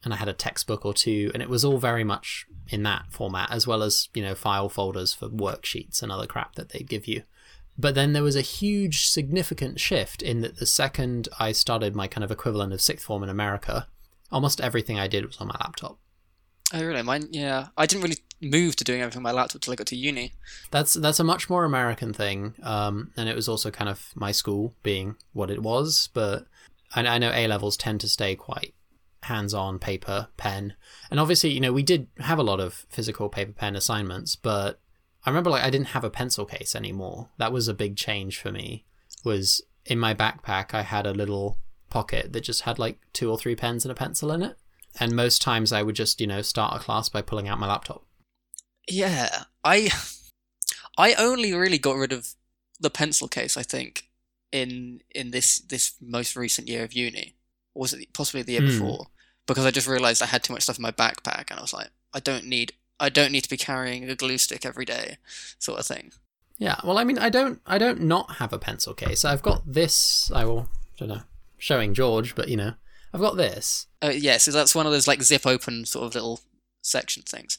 and 0.04 0.14
I 0.14 0.18
had 0.18 0.28
a 0.28 0.34
textbook 0.34 0.86
or 0.86 0.94
two, 0.94 1.32
and 1.34 1.42
it 1.42 1.48
was 1.48 1.64
all 1.64 1.78
very 1.78 2.04
much 2.04 2.46
in 2.68 2.84
that 2.84 3.06
format, 3.10 3.50
as 3.50 3.66
well 3.66 3.82
as 3.82 4.10
you 4.14 4.22
know 4.22 4.36
file 4.36 4.68
folders 4.68 5.14
for 5.14 5.30
worksheets 5.30 6.04
and 6.04 6.12
other 6.12 6.28
crap 6.28 6.56
that 6.56 6.72
they'd 6.72 6.90
give 6.90 7.08
you. 7.08 7.24
But 7.78 7.96
then 7.96 8.12
there 8.12 8.24
was 8.24 8.36
a 8.36 8.42
huge, 8.42 9.08
significant 9.08 9.80
shift 9.80 10.22
in 10.22 10.42
that 10.42 10.58
the 10.58 10.66
second 10.66 11.30
I 11.40 11.54
started 11.54 11.96
my 11.96 12.08
kind 12.08 12.26
of 12.26 12.32
equivalent 12.32 12.74
of 12.74 12.82
sixth 12.82 13.06
form 13.06 13.24
in 13.24 13.30
America, 13.30 13.88
almost 14.34 14.60
everything 14.60 15.00
I 15.00 15.08
did 15.08 15.26
was 15.26 15.38
on 15.38 15.48
my 15.48 15.56
laptop. 15.62 15.98
Oh, 16.74 16.84
really? 16.84 17.04
Mine, 17.04 17.30
yeah. 17.32 17.70
I 17.78 17.86
didn't 17.86 18.04
really 18.04 18.20
move 18.42 18.76
to 18.78 18.84
doing 18.84 19.02
everything 19.02 19.20
on 19.20 19.24
my 19.24 19.32
laptop 19.32 19.56
until 19.56 19.74
I 19.74 19.76
got 19.76 19.88
to 19.88 19.96
uni. 19.96 20.34
That's 20.72 20.94
that's 20.94 21.20
a 21.20 21.24
much 21.24 21.50
more 21.50 21.64
American 21.64 22.14
thing, 22.14 22.56
um, 22.64 23.12
and 23.18 23.30
it 23.30 23.36
was 23.36 23.48
also 23.48 23.72
kind 23.72 23.90
of 23.90 24.12
my 24.16 24.32
school 24.32 24.74
being 24.84 25.16
what 25.34 25.52
it 25.52 25.62
was. 25.62 26.10
But 26.14 26.46
I, 26.96 27.06
I 27.06 27.18
know 27.18 27.32
A 27.34 27.48
levels 27.48 27.78
tend 27.78 28.02
to 28.02 28.10
stay 28.10 28.36
quite 28.36 28.74
hands-on 29.24 29.80
paper 29.80 30.30
pen, 30.38 30.74
and 31.10 31.20
obviously, 31.20 31.52
you 31.52 31.60
know, 31.60 31.74
we 31.74 31.84
did 31.84 32.08
have 32.20 32.40
a 32.40 32.44
lot 32.44 32.60
of 32.60 32.86
physical 32.90 33.30
paper 33.30 33.54
pen 33.54 33.76
assignments, 33.76 34.36
but 34.36 34.80
I 35.26 35.30
remember 35.30 35.50
like 35.50 35.64
I 35.64 35.70
didn't 35.70 35.90
have 35.90 36.04
a 36.04 36.10
pencil 36.10 36.46
case 36.46 36.76
anymore. 36.76 37.30
That 37.38 37.52
was 37.52 37.68
a 37.68 37.74
big 37.74 37.96
change 37.96 38.40
for 38.40 38.52
me. 38.52 38.86
Was 39.24 39.62
in 39.86 40.00
my 40.00 40.14
backpack 40.14 40.74
I 40.74 40.82
had 40.82 41.06
a 41.06 41.14
little 41.14 41.58
pocket 41.90 42.34
that 42.34 42.42
just 42.42 42.62
had 42.62 42.80
like 42.80 43.00
two 43.14 43.30
or 43.30 43.38
three 43.38 43.56
pens 43.56 43.86
and 43.86 43.92
a 43.92 43.96
pencil 43.96 44.32
in 44.32 44.42
it. 44.42 44.58
And 45.00 45.16
most 45.16 45.42
times 45.42 45.72
I 45.72 45.84
would 45.84 45.96
just, 45.96 46.20
you 46.20 46.28
know, 46.28 46.42
start 46.42 46.76
a 46.76 46.80
class 46.80 47.08
by 47.08 47.22
pulling 47.22 47.48
out 47.48 47.60
my 47.60 47.68
laptop. 47.68 48.04
Yeah. 48.92 49.44
I 49.64 49.92
I 50.98 51.14
only 51.16 51.54
really 51.54 51.78
got 51.78 51.96
rid 51.96 52.12
of 52.12 52.34
the 52.80 52.90
pencil 52.90 53.28
case, 53.28 53.58
I 53.58 53.64
think, 53.64 54.10
in 54.52 55.02
in 55.14 55.32
this 55.32 55.60
this 55.60 55.94
most 56.02 56.36
recent 56.36 56.68
year 56.68 56.84
of 56.84 56.94
uni. 56.94 57.36
Or 57.74 57.82
was 57.82 57.94
it 57.94 58.14
possibly 58.14 58.42
the 58.42 58.54
year 58.54 58.62
mm. 58.62 58.68
before? 58.68 59.08
Because 59.48 59.66
I 59.66 59.72
just 59.72 59.88
realized 59.88 60.22
I 60.22 60.28
had 60.28 60.44
too 60.44 60.54
much 60.54 60.64
stuff 60.64 60.78
in 60.78 60.84
my 60.84 60.92
backpack 60.92 61.50
and 61.50 61.60
I 61.60 61.62
was 61.62 61.74
like, 61.74 61.90
I 62.14 62.20
don't 62.20 62.46
need 62.46 62.74
I 63.00 63.10
don't 63.10 63.32
need 63.32 63.42
to 63.42 63.50
be 63.50 63.58
carrying 63.58 64.08
a 64.08 64.16
glue 64.16 64.38
stick 64.38 64.64
every 64.64 64.86
day, 64.86 65.18
sort 65.58 65.80
of 65.80 65.88
thing. 65.88 66.12
Yeah, 66.60 66.76
well, 66.84 67.00
I 67.00 67.04
mean, 67.04 67.18
I 67.18 67.30
don't, 67.30 67.60
I 67.66 67.80
don't 67.80 68.02
not 68.02 68.36
have 68.36 68.54
a 68.54 68.60
pencil 68.60 68.94
case. 68.94 69.26
I've 69.26 69.42
got 69.42 69.64
this. 69.66 70.32
I 70.32 70.46
will, 70.46 70.70
I 70.94 70.98
don't 70.98 71.10
know, 71.10 71.22
showing 71.58 71.96
George, 71.96 72.36
but 72.36 72.50
you 72.50 72.58
know, 72.58 72.74
I've 73.12 73.20
got 73.20 73.36
this. 73.36 73.88
Uh, 74.04 74.14
yeah, 74.16 74.38
so 74.38 74.52
that's 74.52 74.76
one 74.76 74.86
of 74.86 74.92
those 74.92 75.08
like 75.08 75.24
zip 75.24 75.48
open 75.48 75.86
sort 75.86 76.06
of 76.06 76.14
little 76.14 76.42
section 76.84 77.24
things. 77.24 77.58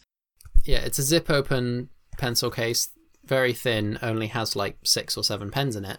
Yeah, 0.65 0.79
it's 0.79 0.99
a 0.99 1.03
zip 1.03 1.29
open 1.31 1.89
pencil 2.19 2.51
case, 2.51 2.89
very 3.25 3.53
thin, 3.53 3.99
only 4.03 4.29
has 4.29 4.55
like 4.57 4.79
six 4.85 5.17
or 5.17 5.25
seven 5.25 5.51
pens 5.51 5.77
in 5.77 5.85
it, 5.85 5.99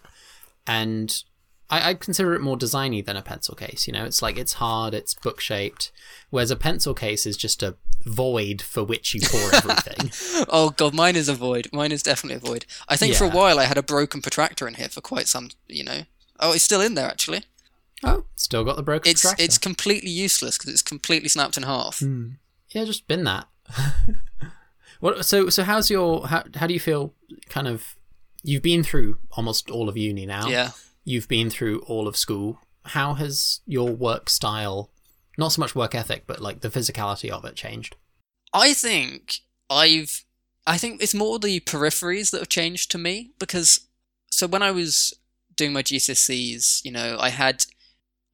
and 0.67 1.23
I, 1.69 1.89
I 1.89 1.93
consider 1.95 2.33
it 2.33 2.41
more 2.41 2.57
designy 2.57 3.03
than 3.03 3.15
a 3.17 3.21
pencil 3.21 3.55
case. 3.55 3.87
You 3.87 3.93
know, 3.93 4.05
it's 4.05 4.21
like 4.21 4.37
it's 4.37 4.53
hard, 4.53 4.93
it's 4.93 5.13
book 5.13 5.39
shaped, 5.41 5.91
whereas 6.29 6.51
a 6.51 6.55
pencil 6.55 6.93
case 6.93 7.25
is 7.25 7.35
just 7.37 7.63
a 7.63 7.75
void 8.05 8.61
for 8.61 8.83
which 8.83 9.13
you 9.13 9.21
pour 9.23 9.55
everything. 9.55 10.45
oh 10.49 10.69
god, 10.71 10.93
mine 10.93 11.15
is 11.15 11.29
a 11.29 11.33
void. 11.33 11.67
Mine 11.73 11.91
is 11.91 12.03
definitely 12.03 12.35
a 12.35 12.51
void. 12.51 12.65
I 12.87 12.95
think 12.95 13.15
for 13.15 13.25
a 13.25 13.29
while 13.29 13.59
I 13.59 13.63
had 13.65 13.77
a 13.77 13.83
broken 13.83 14.21
protractor 14.21 14.67
in 14.67 14.75
here 14.75 14.89
for 14.89 15.01
quite 15.01 15.27
some. 15.27 15.49
You 15.67 15.83
know. 15.83 16.01
Oh, 16.39 16.51
it's 16.53 16.63
still 16.63 16.81
in 16.81 16.95
there 16.95 17.07
actually. 17.07 17.43
oh, 18.03 18.25
still 18.35 18.63
got 18.65 18.75
the 18.75 18.83
broken 18.83 19.09
It's 19.09 19.21
protractor. 19.21 19.43
it's 19.43 19.57
completely 19.57 20.09
useless 20.09 20.57
because 20.57 20.71
it's 20.73 20.81
completely 20.81 21.29
snapped 21.29 21.57
in 21.57 21.63
half. 21.63 21.99
Hmm. 21.99 22.31
Yeah, 22.69 22.83
just 22.85 23.07
bin 23.07 23.23
that. 23.25 23.47
what? 24.99 25.25
So, 25.25 25.49
so 25.49 25.63
how's 25.63 25.89
your? 25.89 26.27
How, 26.27 26.43
how 26.55 26.67
do 26.67 26.73
you 26.73 26.79
feel? 26.79 27.13
Kind 27.49 27.67
of, 27.67 27.95
you've 28.43 28.61
been 28.61 28.83
through 28.83 29.17
almost 29.31 29.69
all 29.69 29.89
of 29.89 29.97
uni 29.97 30.25
now. 30.25 30.47
Yeah. 30.47 30.71
You've 31.05 31.27
been 31.27 31.49
through 31.49 31.79
all 31.81 32.07
of 32.07 32.15
school. 32.15 32.59
How 32.85 33.13
has 33.15 33.61
your 33.65 33.89
work 33.89 34.29
style, 34.29 34.91
not 35.37 35.53
so 35.53 35.61
much 35.61 35.75
work 35.75 35.95
ethic, 35.95 36.23
but 36.27 36.41
like 36.41 36.61
the 36.61 36.69
physicality 36.69 37.29
of 37.29 37.45
it, 37.45 37.55
changed? 37.55 37.95
I 38.53 38.73
think 38.73 39.39
I've 39.69 40.23
I 40.65 40.77
think 40.77 41.01
it's 41.01 41.13
more 41.13 41.39
the 41.39 41.59
peripheries 41.61 42.31
that 42.31 42.39
have 42.39 42.49
changed 42.49 42.91
to 42.91 42.97
me 42.97 43.31
because 43.39 43.87
so 44.31 44.47
when 44.47 44.61
I 44.61 44.71
was 44.71 45.13
doing 45.55 45.73
my 45.73 45.83
GCSEs, 45.83 46.83
you 46.85 46.91
know, 46.91 47.17
I 47.19 47.29
had 47.29 47.65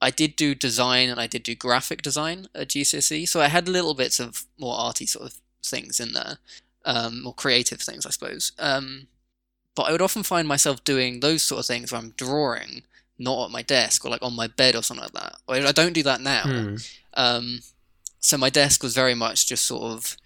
I 0.01 0.11
did 0.11 0.35
do 0.35 0.55
design 0.55 1.09
and 1.09 1.19
I 1.19 1.27
did 1.27 1.43
do 1.43 1.55
graphic 1.55 2.01
design 2.01 2.47
at 2.55 2.69
GCSE, 2.69 3.27
so 3.27 3.41
I 3.41 3.47
had 3.47 3.67
little 3.67 3.93
bits 3.93 4.19
of 4.19 4.45
more 4.57 4.75
arty 4.77 5.05
sort 5.05 5.25
of 5.25 5.37
things 5.63 5.99
in 5.99 6.13
there, 6.13 6.37
um, 6.85 7.23
more 7.23 7.33
creative 7.33 7.81
things, 7.81 8.05
I 8.05 8.11
suppose. 8.11 8.53
Um, 8.57 9.07
but 9.75 9.83
I 9.83 9.91
would 9.91 10.01
often 10.01 10.23
find 10.23 10.47
myself 10.47 10.83
doing 10.83 11.19
those 11.19 11.43
sort 11.43 11.59
of 11.59 11.65
things 11.65 11.91
where 11.91 11.99
I'm 11.99 12.11
drawing, 12.11 12.83
not 13.17 13.45
at 13.45 13.51
my 13.51 13.61
desk 13.61 14.05
or 14.05 14.09
like 14.09 14.23
on 14.23 14.35
my 14.35 14.47
bed 14.47 14.75
or 14.75 14.83
something 14.83 15.03
like 15.03 15.13
that. 15.13 15.35
I 15.47 15.71
don't 15.71 15.93
do 15.93 16.03
that 16.03 16.21
now. 16.21 16.43
Hmm. 16.43 16.75
Um, 17.13 17.59
so 18.19 18.37
my 18.37 18.49
desk 18.49 18.83
was 18.83 18.93
very 18.93 19.15
much 19.15 19.47
just 19.47 19.65
sort 19.65 19.83
of, 19.83 20.17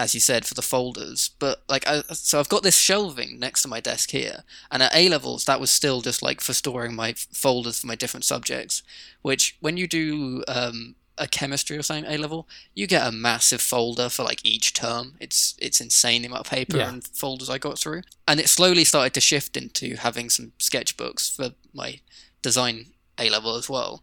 as 0.00 0.14
you 0.14 0.20
said, 0.20 0.46
for 0.46 0.54
the 0.54 0.62
folders. 0.62 1.30
But 1.38 1.62
like, 1.68 1.86
I, 1.86 2.00
so 2.12 2.40
I've 2.40 2.48
got 2.48 2.62
this 2.62 2.78
shelving 2.78 3.38
next 3.38 3.62
to 3.62 3.68
my 3.68 3.80
desk 3.80 4.10
here, 4.12 4.44
and 4.70 4.82
at 4.82 4.96
A 4.96 5.08
levels 5.10 5.44
that 5.44 5.60
was 5.60 5.70
still 5.70 6.00
just 6.00 6.22
like 6.22 6.40
for 6.40 6.54
storing 6.54 6.94
my 6.94 7.12
folders 7.12 7.78
for 7.80 7.86
my 7.86 7.96
different 7.96 8.24
subjects. 8.24 8.82
Which 9.20 9.56
when 9.60 9.76
you 9.76 9.86
do 9.86 10.42
um, 10.48 10.94
a 11.18 11.28
chemistry 11.28 11.76
or 11.76 11.82
something 11.82 12.10
A 12.10 12.16
level, 12.16 12.48
you 12.74 12.86
get 12.86 13.06
a 13.06 13.12
massive 13.12 13.60
folder 13.60 14.08
for 14.08 14.22
like 14.24 14.40
each 14.42 14.72
term. 14.72 15.16
It's 15.20 15.54
it's 15.58 15.82
insane 15.82 16.22
the 16.22 16.28
amount 16.28 16.46
of 16.46 16.50
paper 16.50 16.78
Yeah. 16.78 16.88
and 16.88 17.06
folders 17.06 17.50
I 17.50 17.58
got 17.58 17.78
through, 17.78 18.00
and 18.26 18.40
it 18.40 18.48
slowly 18.48 18.84
started 18.84 19.12
to 19.14 19.20
shift 19.20 19.54
into 19.54 19.96
having 19.96 20.30
some 20.30 20.52
sketchbooks 20.58 21.30
for 21.36 21.50
my 21.74 22.00
design 22.40 22.86
A 23.18 23.28
level 23.28 23.54
as 23.54 23.68
well. 23.68 24.02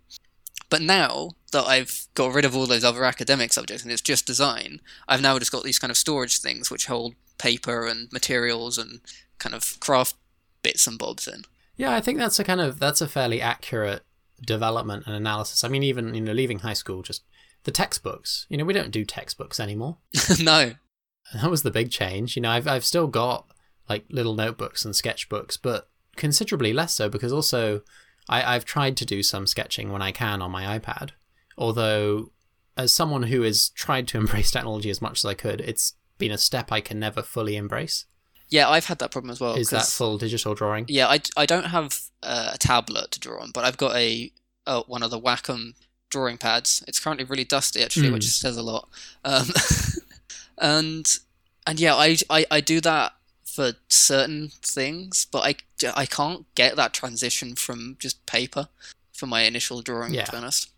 But 0.70 0.82
now 0.82 1.32
that 1.52 1.66
I've 1.66 2.08
got 2.14 2.34
rid 2.34 2.46
of 2.46 2.56
all 2.56 2.68
those 2.68 2.84
other 2.84 3.06
academic 3.06 3.54
subjects 3.54 3.84
and 3.84 3.92
it's 3.92 4.02
just 4.02 4.26
design, 4.26 4.82
I've 5.08 5.22
now 5.22 5.40
just 5.40 5.52
got 5.52 5.64
these 5.64 5.80
kind 5.80 5.92
of 5.92 5.98
storage 5.98 6.40
things 6.40 6.70
which 6.70 6.88
hold 6.88 7.16
paper 7.38 7.86
and 7.86 8.12
materials 8.12 8.78
and 8.78 9.00
kind 9.40 9.56
of 9.56 9.80
craft 9.80 10.16
bits 10.64 10.88
and 10.88 11.00
bobs 11.00 11.28
in. 11.28 11.44
Yeah, 11.78 11.96
I 11.96 12.02
think 12.02 12.18
that's 12.18 12.40
a 12.40 12.44
kind 12.44 12.60
of 12.60 12.80
that's 12.80 13.02
a 13.02 13.08
fairly 13.08 13.42
accurate 13.42 14.04
development 14.46 15.06
and 15.06 15.16
analysis. 15.16 15.64
I 15.64 15.70
mean, 15.70 15.84
even 15.84 16.14
you 16.14 16.22
know, 16.22 16.34
leaving 16.34 16.60
high 16.60 16.74
school, 16.74 17.02
just 17.02 17.24
the 17.64 17.72
textbooks. 17.72 18.46
You 18.50 18.58
know, 18.58 18.66
we 18.66 18.74
don't 18.74 18.92
do 18.92 19.06
textbooks 19.06 19.60
anymore. 19.60 19.98
no. 20.40 20.74
That 21.34 21.52
was 21.52 21.64
the 21.64 21.72
big 21.72 21.92
change. 21.92 22.36
You 22.36 22.42
know, 22.42 22.52
I've 22.52 22.68
I've 22.68 22.86
still 22.86 23.08
got 23.08 23.52
like 23.88 24.06
little 24.10 24.34
notebooks 24.34 24.86
and 24.86 24.94
sketchbooks, 24.94 25.58
but 25.62 25.90
considerably 26.16 26.74
less 26.74 26.94
so 26.94 27.10
because 27.10 27.32
also 27.32 27.82
I, 28.30 28.56
I've 28.56 28.66
tried 28.66 28.98
to 28.98 29.06
do 29.06 29.24
some 29.24 29.48
sketching 29.48 29.92
when 29.92 30.02
I 30.02 30.12
can 30.12 30.42
on 30.42 30.52
my 30.52 30.78
iPad. 30.78 31.12
Although, 31.58 32.32
as 32.76 32.94
someone 32.94 33.24
who 33.24 33.42
has 33.44 33.70
tried 33.70 34.08
to 34.10 34.18
embrace 34.24 34.52
technology 34.52 34.90
as 34.90 35.02
much 35.02 35.20
as 35.20 35.26
I 35.26 35.34
could, 35.34 35.62
it's 35.62 35.94
been 36.18 36.32
a 36.32 36.38
step 36.38 36.72
I 36.72 36.82
can 36.82 37.00
never 37.00 37.22
fully 37.22 37.56
embrace. 37.56 38.06
Yeah, 38.50 38.70
I've 38.70 38.86
had 38.86 39.00
that 39.00 39.12
problem 39.12 39.30
as 39.32 39.40
well. 39.42 39.56
Is 39.56 39.70
that 39.72 39.86
full 39.86 40.18
digital 40.18 40.56
drawing? 40.56 40.86
Yeah, 40.88 41.08
I, 41.08 41.20
I 41.36 41.46
don't 41.46 41.66
have 41.66 42.00
uh, 42.24 42.52
a 42.54 42.58
tablet 42.58 43.12
to 43.12 43.20
draw 43.20 43.42
on, 43.42 43.52
but 43.54 43.66
I've 43.66 43.78
got 43.78 43.96
a 43.96 44.32
uh, 44.66 44.84
one 44.88 45.04
of 45.04 45.12
the 45.12 45.20
Wacom 45.20 45.74
drawing 46.10 46.38
pads. 46.38 46.82
It's 46.88 47.00
currently 47.00 47.26
really 47.26 47.44
dusty, 47.44 47.84
actually, 47.84 48.10
Mm. 48.10 48.14
which 48.14 48.26
says 48.26 48.56
a 48.56 48.62
lot. 48.62 48.88
Um, 49.26 49.48
and 50.58 51.18
and 51.66 51.80
yeah, 51.80 51.96
I, 51.96 52.18
I 52.30 52.46
I 52.50 52.62
do 52.62 52.80
that 52.82 53.14
for 53.58 53.74
certain 53.90 54.50
things, 54.62 55.26
but 55.32 55.40
I 55.40 55.56
I 55.96 56.06
can't 56.06 56.46
get 56.54 56.76
that 56.76 56.94
transition 56.94 57.56
from 57.56 57.98
just 58.00 58.24
paper 58.28 58.70
for 59.12 59.26
my 59.26 59.42
initial 59.42 59.82
drawing. 59.82 60.14
Yeah. 60.14 60.26
To 60.26 60.32
be 60.32 60.38
honest, 60.38 60.70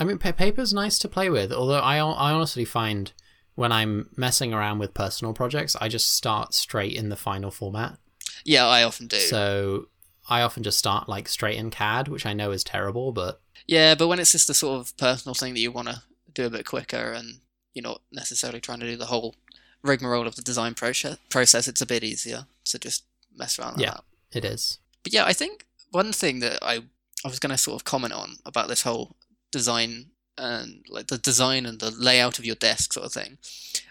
I 0.00 0.02
mean, 0.02 0.18
pa- 0.18 0.32
paper's 0.32 0.74
nice 0.74 0.98
to 0.98 1.08
play 1.08 1.30
with, 1.30 1.52
although 1.52 1.78
I, 1.78 1.98
I 1.98 2.32
honestly 2.32 2.64
find 2.64 3.12
when 3.54 3.70
I'm 3.70 4.08
messing 4.16 4.52
around 4.52 4.80
with 4.80 4.92
personal 4.92 5.32
projects, 5.32 5.76
I 5.80 5.86
just 5.86 6.12
start 6.12 6.52
straight 6.52 6.94
in 6.94 7.10
the 7.10 7.16
final 7.16 7.52
format. 7.52 7.98
yeah, 8.44 8.66
I 8.66 8.82
often 8.82 9.06
do. 9.06 9.18
So 9.18 9.86
I 10.28 10.42
often 10.42 10.64
just 10.64 10.78
start 10.80 11.08
like 11.08 11.28
straight 11.28 11.58
in 11.58 11.70
CAD, 11.70 12.08
which 12.08 12.26
I 12.26 12.32
know 12.32 12.50
is 12.50 12.64
terrible, 12.64 13.12
but 13.12 13.40
Yeah, 13.68 13.94
but 13.94 14.08
when 14.08 14.18
it's 14.18 14.32
just 14.32 14.50
a 14.50 14.54
sort 14.54 14.80
of 14.80 14.96
personal 14.96 15.34
thing 15.34 15.54
that 15.54 15.60
you 15.60 15.70
want 15.70 15.86
to 15.88 16.02
do 16.34 16.44
a 16.44 16.50
bit 16.50 16.66
quicker 16.66 17.12
and 17.12 17.40
you're 17.72 17.84
not 17.84 18.02
necessarily 18.10 18.60
trying 18.60 18.80
to 18.80 18.90
do 18.90 18.96
the 18.96 19.06
whole 19.06 19.36
rigmarole 19.82 20.26
of 20.26 20.36
the 20.36 20.42
design 20.42 20.74
process, 20.74 21.16
process 21.28 21.68
it's 21.68 21.80
a 21.80 21.86
bit 21.86 22.04
easier 22.04 22.46
to 22.66 22.78
just 22.78 23.04
mess 23.36 23.58
around 23.58 23.76
like 23.78 23.86
Yeah. 23.86 23.98
that. 24.32 24.38
it 24.38 24.44
is. 24.44 24.78
But 25.02 25.12
yeah, 25.12 25.24
I 25.24 25.32
think 25.32 25.66
one 25.90 26.12
thing 26.12 26.40
that 26.40 26.58
I 26.62 26.82
I 27.24 27.28
was 27.28 27.38
going 27.38 27.50
to 27.50 27.58
sort 27.58 27.76
of 27.76 27.84
comment 27.84 28.14
on 28.14 28.36
about 28.46 28.68
this 28.68 28.82
whole 28.82 29.16
design 29.52 30.10
and 30.38 30.84
like 30.88 31.08
the 31.08 31.18
design 31.18 31.66
and 31.66 31.78
the 31.80 31.90
layout 31.90 32.38
of 32.38 32.44
your 32.46 32.54
desk 32.54 32.92
sort 32.94 33.04
of 33.06 33.12
thing, 33.12 33.38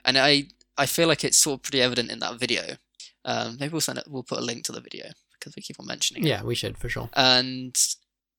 and 0.05 0.17
I 0.17 0.47
I 0.77 0.85
feel 0.85 1.07
like 1.07 1.23
it's 1.23 1.37
sort 1.37 1.59
of 1.59 1.63
pretty 1.63 1.81
evident 1.81 2.09
in 2.11 2.19
that 2.19 2.39
video. 2.39 2.77
Um, 3.25 3.57
maybe 3.59 3.73
we'll 3.73 3.81
send 3.81 3.97
it, 3.99 4.05
we'll 4.07 4.23
put 4.23 4.39
a 4.39 4.41
link 4.41 4.63
to 4.65 4.71
the 4.71 4.79
video 4.81 5.09
because 5.33 5.55
we 5.55 5.61
keep 5.61 5.79
on 5.79 5.85
mentioning 5.85 6.23
it 6.23 6.27
Yeah, 6.29 6.41
we 6.43 6.55
should 6.55 6.77
for 6.77 6.89
sure. 6.89 7.09
and 7.13 7.77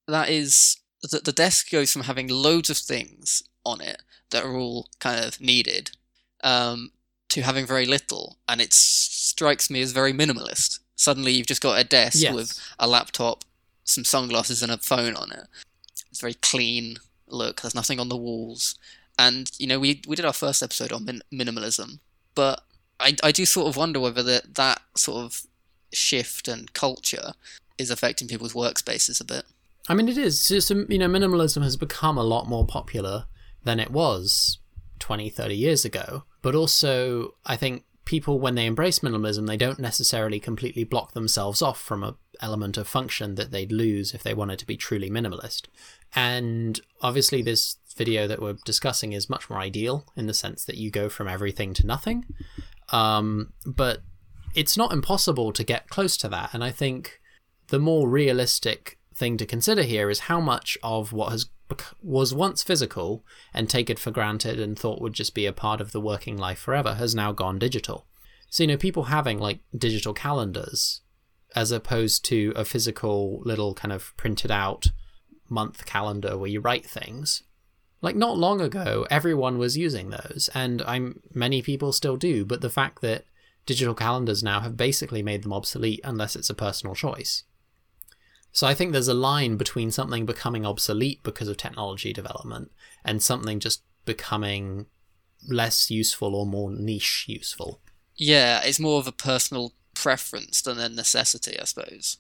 that 0.09 0.29
is 0.31 0.79
that 1.03 1.25
the 1.25 1.33
desk 1.33 1.71
goes 1.71 1.93
from 1.93 2.03
having 2.03 2.29
loads 2.29 2.71
of 2.71 2.79
things 2.79 3.43
on 3.65 3.81
it 3.81 4.03
that 4.31 4.43
are 4.45 4.57
all 4.57 4.89
kind 4.99 5.23
of 5.25 5.41
needed 5.41 5.93
um, 6.43 6.91
to 7.31 7.43
having 7.43 7.67
very 7.67 7.87
little, 7.87 8.37
and 8.49 8.61
it 8.61 8.73
strikes 8.73 9.71
me 9.71 9.81
as 9.81 9.93
very 9.93 10.13
minimalist. 10.13 10.81
Suddenly, 10.97 11.33
you've 11.33 11.47
just 11.47 11.63
got 11.63 11.81
a 11.81 11.85
desk 11.85 12.19
Yes. 12.21 12.35
with 12.35 12.61
a 12.79 12.87
laptop, 12.87 13.45
some 13.85 14.05
sunglasses, 14.05 14.63
and 14.63 14.71
a 14.71 14.79
phone 14.79 15.17
on 15.17 15.33
it. 15.33 15.47
It's 16.11 16.21
very 16.21 16.35
clean 16.35 16.99
look. 17.27 17.63
There's 17.63 17.75
nothing 17.75 17.99
on 18.01 18.09
the 18.09 18.17
walls, 18.17 18.75
and 19.19 19.51
you 19.59 19.67
know 19.67 19.79
we 19.81 20.03
we 20.07 20.17
did 20.17 20.25
our 20.25 20.33
first 20.33 20.63
episode 20.63 20.93
on 20.93 21.05
min- 21.05 21.23
minimalism, 21.33 22.01
but 22.35 22.63
I 22.99 23.17
I 23.23 23.33
do 23.33 23.47
sort 23.47 23.69
of 23.69 23.77
wonder 23.77 23.99
whether 24.01 24.23
that 24.25 24.55
that 24.57 24.83
sort 24.97 25.25
of 25.25 25.43
shift 25.93 26.47
and 26.49 26.73
culture 26.73 27.33
is 27.79 27.91
affecting 27.91 28.29
people's 28.29 28.53
workspaces 28.53 29.21
a 29.21 29.25
bit. 29.25 29.45
I 29.89 29.95
mean, 29.95 30.09
it 30.09 30.19
is. 30.19 30.47
Just, 30.47 30.71
you 30.71 30.99
know, 30.99 31.09
minimalism 31.09 31.63
has 31.63 31.77
become 31.77 32.19
a 32.19 32.23
lot 32.23 32.47
more 32.49 32.67
popular 32.67 33.25
than 33.65 33.81
it 33.81 33.91
was 33.91 34.59
20, 35.01 35.31
30 35.31 35.57
years 35.57 35.85
ago. 35.85 36.25
But 36.43 36.55
also, 36.55 37.35
I 37.45 37.57
think 37.57 37.85
people, 38.05 38.41
when 38.41 38.55
they 38.55 38.67
embrace 38.67 39.01
minimalism, 39.01 39.47
they 39.47 39.57
don't 39.57 39.79
necessarily 39.79 40.41
completely 40.41 40.85
block 40.85 41.13
themselves 41.13 41.63
off 41.63 41.81
from 41.81 42.03
a 42.03 42.17
element 42.43 42.79
of 42.79 42.89
function 42.89 43.35
that 43.35 43.51
they'd 43.51 43.71
lose 43.71 44.15
if 44.15 44.23
they 44.23 44.35
wanted 44.35 44.59
to 44.59 44.67
be 44.67 44.77
truly 44.77 45.11
minimalist. 45.11 45.67
And 46.15 46.81
obviously, 47.03 47.43
this 47.43 47.77
video 47.97 48.27
that 48.27 48.41
we're 48.41 48.57
discussing 48.65 49.13
is 49.13 49.29
much 49.29 49.51
more 49.51 49.59
ideal 49.59 50.07
in 50.17 50.27
the 50.27 50.35
sense 50.35 50.65
that 50.65 50.77
you 50.77 50.91
go 50.91 51.09
from 51.09 51.29
everything 51.29 51.75
to 51.75 51.87
nothing. 51.87 52.25
Um, 52.91 53.53
but 53.67 54.01
it's 54.55 54.77
not 54.77 54.93
impossible 54.93 55.53
to 55.53 55.65
get 55.65 55.89
close 55.89 56.17
to 56.19 56.29
that. 56.29 56.55
And 56.55 56.65
I 56.65 56.71
think 56.71 57.21
the 57.69 57.79
more 57.79 58.09
realistic 58.09 58.99
thing 59.15 59.37
to 59.37 59.47
consider 59.47 59.83
here 59.83 60.11
is 60.11 60.21
how 60.21 60.41
much 60.41 60.79
of 60.83 61.13
what 61.13 61.31
has 61.31 61.47
was 62.03 62.35
once 62.35 62.63
physical 62.63 63.25
and 63.53 63.69
taken 63.69 63.97
for 63.97 64.11
granted 64.11 64.59
and 64.61 64.79
thought 64.79 65.01
would 65.01 65.13
just 65.13 65.35
be 65.35 65.47
a 65.47 65.53
part 65.53 65.81
of 65.81 65.93
the 65.93 66.01
working 66.01 66.37
life 66.37 66.59
forever 66.59 66.95
has 66.95 67.15
now 67.15 67.33
gone 67.33 67.59
digital. 67.59 68.07
So 68.49 68.63
you 68.63 68.69
know, 68.69 68.77
people 68.77 69.05
having 69.05 69.39
like 69.39 69.61
digital 69.77 70.13
calendars 70.13 71.01
as 71.55 71.73
opposed 71.73 72.25
to 72.27 72.53
a 72.57 72.65
physical 72.65 73.41
little 73.45 73.75
kind 73.75 73.93
of 73.93 74.17
printed 74.17 74.51
out 74.51 74.87
month 75.49 75.85
calendar 75.85 76.39
where 76.39 76.51
you 76.51 76.61
write 76.61 76.87
things. 76.87 77.43
Like 78.03 78.17
not 78.17 78.39
long 78.39 78.61
ago, 78.61 79.07
everyone 79.11 79.59
was 79.59 79.77
using 79.77 80.11
those, 80.11 80.49
and 80.55 80.81
I'm 80.83 81.21
many 81.35 81.61
people 81.61 81.93
still 81.93 82.17
do. 82.17 82.45
But 82.45 82.63
the 82.63 82.71
fact 82.71 83.03
that 83.03 83.25
digital 83.67 83.95
calendars 83.95 84.43
now 84.43 84.61
have 84.61 84.77
basically 84.77 85.23
made 85.23 85.43
them 85.43 85.53
obsolete 85.53 86.01
unless 86.03 86.35
it's 86.35 86.49
a 86.49 86.55
personal 86.55 86.95
choice. 86.95 87.45
So 88.53 88.67
I 88.67 88.75
think 88.75 88.93
there's 88.93 89.09
a 89.09 89.15
line 89.15 89.57
between 89.57 89.91
something 89.91 90.27
becoming 90.27 90.67
obsolete 90.67 91.23
because 91.23 91.49
of 91.49 91.57
technology 91.57 92.13
development 92.13 92.73
and 93.05 93.23
something 93.23 93.61
just 93.61 93.83
becoming 94.05 94.87
less 95.49 95.91
useful 95.91 96.35
or 96.35 96.47
more 96.47 96.71
niche 96.71 97.27
useful. 97.29 97.81
Yeah, 98.17 98.61
it's 98.63 98.81
more 98.81 98.99
of 98.99 99.07
a 99.07 99.13
personal 99.13 99.73
preference 99.95 100.63
than 100.63 100.79
a 100.79 100.89
necessity, 100.89 101.59
I 101.59 101.65
suppose. 101.65 102.19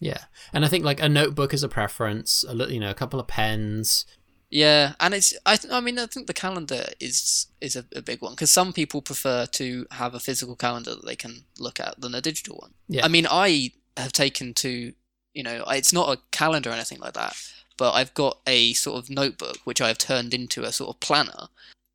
Yeah, 0.00 0.24
and 0.52 0.64
I 0.64 0.68
think 0.68 0.84
like 0.84 1.00
a 1.00 1.08
notebook 1.08 1.54
is 1.54 1.62
a 1.62 1.68
preference. 1.68 2.44
A 2.48 2.54
you 2.72 2.80
know, 2.80 2.90
a 2.90 2.94
couple 2.94 3.20
of 3.20 3.26
pens. 3.26 4.06
Yeah, 4.50 4.94
and 5.00 5.14
it's 5.14 5.34
I 5.44 5.56
th- 5.56 5.72
I 5.72 5.80
mean 5.80 5.98
I 5.98 6.06
think 6.06 6.26
the 6.26 6.34
calendar 6.34 6.86
is 7.00 7.48
is 7.60 7.76
a, 7.76 7.84
a 7.94 8.02
big 8.02 8.22
one 8.22 8.32
because 8.32 8.50
some 8.50 8.72
people 8.72 9.02
prefer 9.02 9.46
to 9.46 9.86
have 9.92 10.14
a 10.14 10.20
physical 10.20 10.56
calendar 10.56 10.94
that 10.94 11.06
they 11.06 11.16
can 11.16 11.44
look 11.58 11.80
at 11.80 12.00
than 12.00 12.14
a 12.14 12.20
digital 12.20 12.56
one. 12.56 12.74
Yeah. 12.88 13.04
I 13.04 13.08
mean 13.08 13.26
I 13.30 13.72
have 13.96 14.12
taken 14.12 14.54
to 14.54 14.92
you 15.34 15.42
know 15.42 15.64
it's 15.68 15.92
not 15.92 16.08
a 16.16 16.20
calendar 16.30 16.70
or 16.70 16.74
anything 16.74 17.00
like 17.00 17.14
that, 17.14 17.36
but 17.76 17.92
I've 17.92 18.14
got 18.14 18.38
a 18.46 18.72
sort 18.74 19.02
of 19.02 19.10
notebook 19.10 19.58
which 19.64 19.80
I 19.80 19.88
have 19.88 19.98
turned 19.98 20.32
into 20.32 20.62
a 20.62 20.72
sort 20.72 20.94
of 20.94 21.00
planner 21.00 21.48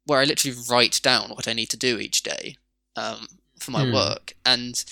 where 0.05 0.19
I 0.19 0.25
literally 0.25 0.57
write 0.69 0.99
down 1.03 1.29
what 1.29 1.47
I 1.47 1.53
need 1.53 1.69
to 1.69 1.77
do 1.77 1.99
each 1.99 2.23
day 2.23 2.57
um, 2.95 3.27
for 3.59 3.71
my 3.71 3.83
Hmm. 3.83 3.93
work, 3.93 4.33
and 4.45 4.83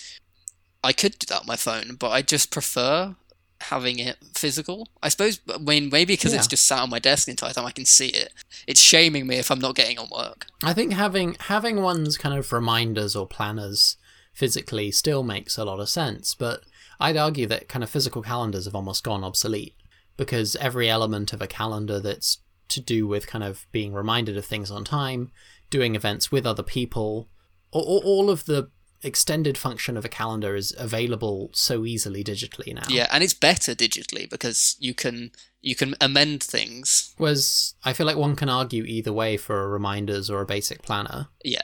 I 0.83 0.93
could 0.93 1.19
do 1.19 1.25
that 1.27 1.41
on 1.41 1.47
my 1.47 1.55
phone, 1.55 1.95
but 1.99 2.11
I 2.11 2.21
just 2.21 2.51
prefer 2.51 3.15
having 3.61 3.97
it 3.97 4.17
physical. 4.35 4.87
I 5.01 5.09
suppose, 5.09 5.39
I 5.53 5.57
mean, 5.57 5.89
maybe 5.91 6.13
because 6.13 6.33
it's 6.33 6.47
just 6.47 6.67
sat 6.67 6.79
on 6.79 6.91
my 6.91 6.99
desk 6.99 7.25
the 7.25 7.31
entire 7.31 7.53
time, 7.53 7.65
I 7.65 7.71
can 7.71 7.85
see 7.85 8.09
it. 8.09 8.31
It's 8.67 8.79
shaming 8.79 9.25
me 9.25 9.37
if 9.37 9.49
I'm 9.49 9.59
not 9.59 9.75
getting 9.75 9.97
on 9.97 10.09
work. 10.15 10.45
I 10.63 10.73
think 10.73 10.93
having 10.93 11.35
having 11.39 11.81
one's 11.81 12.17
kind 12.17 12.37
of 12.37 12.53
reminders 12.53 13.15
or 13.15 13.25
planners 13.27 13.97
physically 14.33 14.91
still 14.91 15.23
makes 15.23 15.57
a 15.57 15.65
lot 15.65 15.79
of 15.79 15.89
sense, 15.89 16.35
but 16.35 16.61
I'd 16.99 17.17
argue 17.17 17.45
that 17.47 17.69
kind 17.69 17.83
of 17.83 17.89
physical 17.89 18.21
calendars 18.21 18.65
have 18.65 18.75
almost 18.75 19.03
gone 19.03 19.23
obsolete 19.23 19.75
because 20.15 20.55
every 20.55 20.89
element 20.89 21.33
of 21.33 21.41
a 21.41 21.47
calendar 21.47 21.99
that's 21.99 22.39
to 22.69 22.81
do 22.81 23.07
with 23.07 23.27
kind 23.27 23.43
of 23.43 23.65
being 23.71 23.93
reminded 23.93 24.37
of 24.37 24.45
things 24.45 24.71
on 24.71 24.83
time, 24.83 25.31
doing 25.69 25.95
events 25.95 26.31
with 26.31 26.45
other 26.45 26.63
people, 26.63 27.29
or, 27.71 27.83
or 27.83 28.01
all 28.03 28.29
of 28.29 28.45
the 28.45 28.69
extended 29.03 29.57
function 29.57 29.95
of 29.95 30.03
a 30.03 30.09
calendar 30.09 30.55
is 30.55 30.75
available 30.77 31.51
so 31.53 31.85
easily 31.85 32.23
digitally 32.23 32.73
now. 32.73 32.83
Yeah, 32.89 33.07
and 33.11 33.23
it's 33.23 33.33
better 33.33 33.73
digitally 33.73 34.29
because 34.29 34.75
you 34.79 34.93
can 34.93 35.31
you 35.61 35.75
can 35.75 35.95
amend 36.01 36.43
things. 36.43 37.13
Whereas 37.17 37.75
I 37.83 37.93
feel 37.93 38.05
like 38.05 38.17
one 38.17 38.35
can 38.35 38.49
argue 38.49 38.83
either 38.83 39.13
way 39.13 39.37
for 39.37 39.63
a 39.63 39.67
reminders 39.67 40.29
or 40.29 40.41
a 40.41 40.45
basic 40.45 40.81
planner. 40.81 41.27
Yeah. 41.43 41.61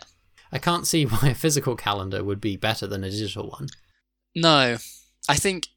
I 0.52 0.60
can't 0.60 0.88
see 0.88 1.04
why 1.08 1.30
a 1.30 1.36
physical 1.36 1.76
calendar 1.76 2.24
would 2.24 2.42
be 2.42 2.56
better 2.56 2.88
than 2.88 3.04
a 3.04 3.10
digital 3.10 3.50
one. 3.50 3.68
No, 4.36 4.78
I 5.30 5.36
think 5.36 5.68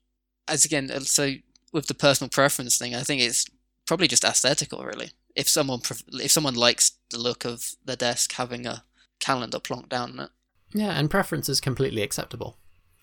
as 0.49 0.65
again, 0.65 0.91
uh, 0.91 1.01
so 1.01 1.35
with 1.73 1.87
the 1.87 1.95
personal 1.95 2.29
preference 2.29 2.79
thing, 2.79 2.95
I 2.95 3.03
think 3.03 3.21
it's 3.23 3.47
probably 3.87 4.09
just 4.09 4.25
aesthetical, 4.25 4.85
really. 4.85 5.11
If 5.35 5.49
someone 5.49 5.81
if 6.13 6.31
someone 6.31 6.55
likes 6.55 6.93
the 7.11 7.19
look 7.19 7.45
of 7.45 7.73
the 7.85 7.97
desk 7.97 8.33
having 8.33 8.67
a 8.67 8.85
calendar 9.21 9.59
plonked 9.59 9.89
down 9.89 10.13
on 10.13 10.21
it, 10.27 10.31
Yeah, 10.73 10.99
and 10.99 11.11
preference 11.11 11.49
is 11.49 11.61
completely 11.61 12.03
acceptable. 12.03 12.59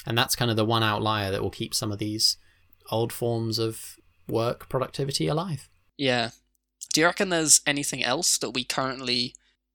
And 0.05 0.17
that's 0.17 0.35
kind 0.35 0.51
of 0.51 0.57
the 0.57 0.65
one 0.65 0.83
outlier 0.83 1.31
that 1.31 1.41
will 1.41 1.49
keep 1.49 1.73
some 1.73 1.91
of 1.91 1.99
these 1.99 2.37
old 2.91 3.13
forms 3.13 3.57
of 3.59 3.95
work 4.27 4.67
productivity 4.69 5.27
alive. 5.27 5.69
yeah. 5.97 6.31
Do 6.93 7.01
you 7.01 7.07
reckon 7.07 7.29
there's 7.29 7.61
anything 7.65 8.03
else 8.03 8.37
that 8.37 8.51
we 8.51 8.63
currently 8.65 9.33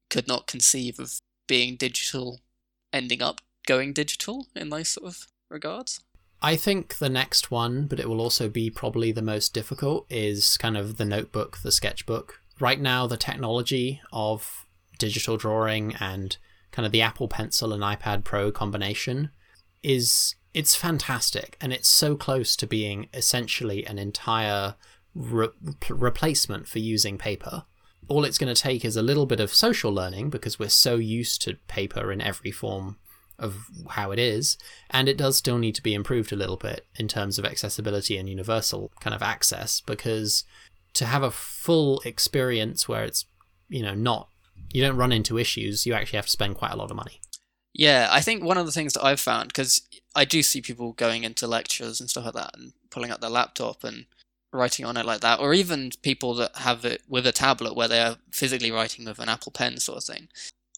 could 0.09 0.29
not 0.29 0.47
conceive 0.47 1.01
of 1.01 1.19
being 1.49 1.75
digital, 1.77 2.43
ending 2.93 3.23
up 3.23 3.41
going 3.67 3.93
digital 3.93 4.47
in 4.55 4.69
those 4.69 4.91
sort 4.91 5.09
of 5.09 5.27
regards? 5.49 6.01
I 6.41 6.57
think 6.57 6.99
the 6.99 7.09
next 7.09 7.51
one, 7.51 7.87
but 7.87 7.99
it 7.99 8.09
will 8.09 8.21
also 8.21 8.49
be 8.49 8.71
probably 8.71 9.11
the 9.11 9.23
most 9.23 9.53
difficult, 9.53 10.07
is 10.09 10.57
kind 10.57 10.77
of 10.77 10.97
the 10.97 11.05
notebook, 11.05 11.59
the 11.63 11.73
sketchbook. 11.73 12.41
Right 12.61 12.81
now, 12.81 13.07
the 13.07 13.17
technology 13.17 14.01
of 14.13 14.67
digital 14.99 15.37
drawing 15.37 15.95
and 15.97 16.37
kind 16.71 16.87
of 16.87 16.93
the 16.93 17.03
Apple 17.03 17.29
Pencil 17.29 17.73
and 17.73 17.83
iPad 17.83 18.25
Pro 18.25 18.53
combination 18.53 19.31
is 19.83 20.37
it's 20.55 20.75
fantastic 20.75 21.57
and 21.61 21.73
it's 21.73 21.89
so 21.89 22.17
close 22.17 22.57
to 22.57 22.67
being 22.67 23.09
essentially 23.13 23.85
an 23.87 23.99
entire 23.99 24.75
re- 25.15 25.49
replacement 25.89 26.69
for 26.69 26.79
using 26.79 27.19
paper. 27.19 27.65
All 28.09 28.25
it's 28.25 28.39
going 28.39 28.53
to 28.53 28.61
take 28.61 28.85
is 28.85 28.97
a 28.97 29.03
little 29.03 29.27
bit 29.27 29.41
of 29.41 29.53
social 29.53 29.93
learning 29.93 30.31
because 30.31 30.59
we're 30.59 30.69
so 30.69 30.97
used 30.97 31.43
to 31.43 31.57
paper 31.69 32.11
in 32.11 32.21
every 32.21 32.51
form 32.51 32.97
of 33.39 33.67
how 33.91 34.11
it 34.11 34.19
is, 34.19 34.59
and 34.91 35.09
it 35.09 35.17
does 35.17 35.37
still 35.37 35.59
need 35.59 35.75
to 35.75 35.83
be 35.83 35.95
improved 35.95 36.33
a 36.33 36.37
little 36.37 36.57
bit 36.57 36.87
in 36.97 37.09
terms 37.09 37.39
of 37.39 37.45
accessibility 37.45 38.17
and 38.17 38.29
universal 38.29 38.91
kind 39.01 39.15
of 39.15 39.23
access 39.23 39.81
because 39.81 40.45
to 40.95 41.07
have 41.07 41.23
a 41.23 41.31
full 41.31 42.01
experience 42.05 42.89
where 42.89 43.05
it's 43.05 43.27
you 43.69 43.83
know 43.83 43.95
not 43.95 44.29
you 44.71 44.83
don't 44.83 44.97
run 44.97 45.13
into 45.13 45.39
issues 45.39 45.87
you 45.87 45.95
actually 45.95 46.17
have 46.17 46.27
to 46.27 46.33
spend 46.33 46.57
quite 46.57 46.73
a 46.73 46.77
lot 46.77 46.91
of 46.91 46.97
money 46.97 47.21
Yeah, 47.75 48.09
I 48.11 48.21
think 48.21 48.43
one 48.43 48.59
of 48.59 48.67
the 48.67 48.73
things 48.73 48.95
that 48.95 49.05
I've 49.05 49.21
found 49.21 49.49
because 49.49 49.83
I 50.17 50.25
do 50.25 50.43
see 50.43 50.61
people 50.61 50.93
going 50.93 51.23
into 51.23 51.47
lectures 51.47 52.01
and 52.01 52.11
stuff 52.11 52.25
like 52.25 52.35
that 52.35 52.51
and 52.55 52.73
pulling 52.91 53.11
out 53.11 53.21
their 53.21 53.31
laptop 53.31 53.85
and 53.85 54.07
writing 54.53 54.85
on 54.85 54.97
it 54.97 55.07
like 55.07 55.21
that, 55.21 55.39
or 55.41 55.55
even 55.55 55.93
people 56.03 56.35
that 56.35 56.57
have 56.57 56.85
it 56.85 57.03
with 57.09 57.27
a 57.27 57.33
tablet 57.33 57.77
where 57.77 57.89
they 57.89 58.01
are 58.01 58.17
physically 58.33 58.73
writing 58.73 59.05
with 59.05 59.19
an 59.19 59.29
Apple 59.29 59.53
Pen 59.53 59.79
sort 59.79 59.99
of 59.99 60.05
thing. 60.05 60.29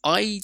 I 0.04 0.42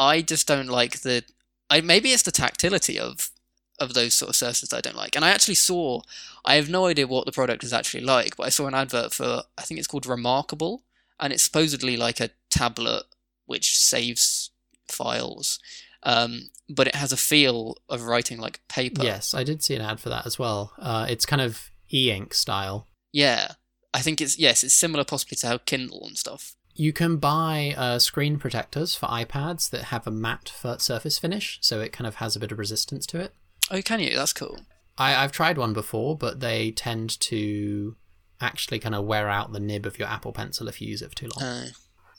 I 0.00 0.22
just 0.22 0.48
don't 0.48 0.68
like 0.68 1.00
the. 1.00 1.22
I 1.68 1.80
maybe 1.80 2.10
it's 2.10 2.22
the 2.24 2.32
tactility 2.32 2.98
of 2.98 3.30
of 3.78 3.94
those 3.94 4.14
sort 4.14 4.28
of 4.30 4.36
surfaces 4.36 4.68
that 4.70 4.76
I 4.78 4.80
don't 4.80 4.96
like. 4.96 5.14
And 5.14 5.24
I 5.24 5.30
actually 5.30 5.54
saw. 5.54 6.02
I 6.44 6.54
have 6.56 6.68
no 6.68 6.86
idea 6.86 7.06
what 7.06 7.26
the 7.26 7.32
product 7.32 7.62
is 7.64 7.72
actually 7.72 8.02
like, 8.04 8.36
but 8.36 8.46
I 8.46 8.50
saw 8.50 8.66
an 8.66 8.74
advert 8.74 9.12
for. 9.12 9.42
I 9.58 9.62
think 9.62 9.78
it's 9.78 9.86
called 9.86 10.06
Remarkable, 10.06 10.82
and 11.18 11.32
it's 11.32 11.44
supposedly 11.44 11.96
like 11.96 12.18
a 12.20 12.30
tablet 12.50 13.04
which 13.46 13.78
saves 13.78 14.50
files. 14.88 15.58
Um, 16.02 16.48
but 16.68 16.86
it 16.86 16.94
has 16.94 17.12
a 17.12 17.16
feel 17.16 17.76
of 17.88 18.02
writing 18.04 18.38
like 18.38 18.60
paper. 18.68 19.02
yes 19.02 19.34
i 19.34 19.42
did 19.44 19.62
see 19.62 19.74
an 19.74 19.82
ad 19.82 20.00
for 20.00 20.08
that 20.08 20.24
as 20.24 20.38
well 20.38 20.72
uh, 20.78 21.04
it's 21.10 21.26
kind 21.26 21.42
of 21.42 21.70
e-ink 21.92 22.32
style 22.32 22.86
Yeah. 23.12 23.52
I 23.92 24.00
think 24.02 24.20
it's 24.20 24.38
yes, 24.38 24.62
it's 24.62 24.72
similar 24.72 25.04
possibly 25.04 25.34
to 25.38 25.46
how 25.48 25.58
Kindle 25.58 26.06
and 26.06 26.16
stuff. 26.16 26.54
You 26.74 26.92
can 26.92 27.16
buy 27.16 27.74
uh, 27.76 27.98
screen 27.98 28.38
protectors 28.38 28.94
for 28.94 29.06
ipads 29.06 29.68
that 29.70 29.84
have 29.84 30.06
a 30.06 30.10
matte 30.10 30.52
surface 30.78 31.18
finish 31.18 31.58
so 31.60 31.80
it 31.80 31.92
kind 31.92 32.06
of 32.06 32.16
has 32.16 32.36
a 32.36 32.40
bit 32.40 32.52
of 32.52 32.58
resistance 32.58 33.06
to 33.06 33.18
it 33.20 33.32
Oh, 33.72 33.80
can 33.82 34.00
you? 34.00 34.16
That's 34.16 34.32
cool. 34.32 34.58
I, 34.98 35.14
I've 35.14 35.30
tried 35.30 35.56
one 35.56 35.72
before, 35.72 36.16
but 36.18 36.40
they 36.40 36.72
tend 36.72 37.20
to 37.20 37.94
actually 38.40 38.80
kind 38.80 38.96
of 38.96 39.04
wear 39.04 39.28
out 39.28 39.52
the 39.52 39.60
nib 39.60 39.86
of 39.86 39.96
your 39.96 40.08
Apple 40.08 40.32
Pencil 40.32 40.66
if 40.66 40.80
you 40.82 40.88
use 40.88 41.02
it 41.02 41.10
for 41.10 41.14
too 41.14 41.28
long. 41.36 41.48
Uh, 41.48 41.66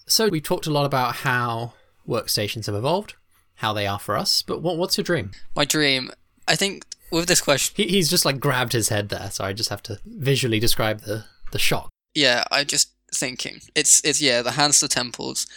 So 0.07 0.29
we 0.29 0.39
talked 0.39 0.65
a 0.65 0.71
lot 0.71 0.85
about 0.85 1.15
how 1.17 1.73
workstations 2.07 2.67
have 2.67 2.75
evolved, 2.75 3.15
how 3.55 3.73
they 3.73 3.85
are 3.85 3.99
for 3.99 4.15
us. 4.17 4.41
But 4.43 4.61
what, 4.61 4.77
what's 4.77 4.97
your 4.97 5.03
dream? 5.03 5.31
my 5.57 5.65
dream. 5.65 6.11
I 6.47 6.55
think 6.55 6.85
with 7.11 7.27
this 7.27 7.41
question, 7.41 7.73
He, 7.75 7.89
he's 7.91 8.09
just 8.09 8.23
like 8.23 8.39
grabbed 8.39 8.71
his 8.71 8.87
head 8.87 9.09
there, 9.09 9.29
so 9.31 9.43
I 9.43 9.51
just 9.51 9.69
have 9.69 9.83
to 9.83 9.99
visually 10.05 10.59
describe 10.59 11.01
the 11.01 11.25
the 11.51 11.59
shock. 11.59 11.89
yeah, 12.15 12.45
I'm 12.49 12.65
just 12.65 12.91
thinking. 13.13 13.61
It's 13.75 14.01
it's 14.03 14.21
yeah, 14.21 14.41
the 14.41 14.51
hands 14.51 14.79
to 14.79 14.87
temples. 14.87 15.47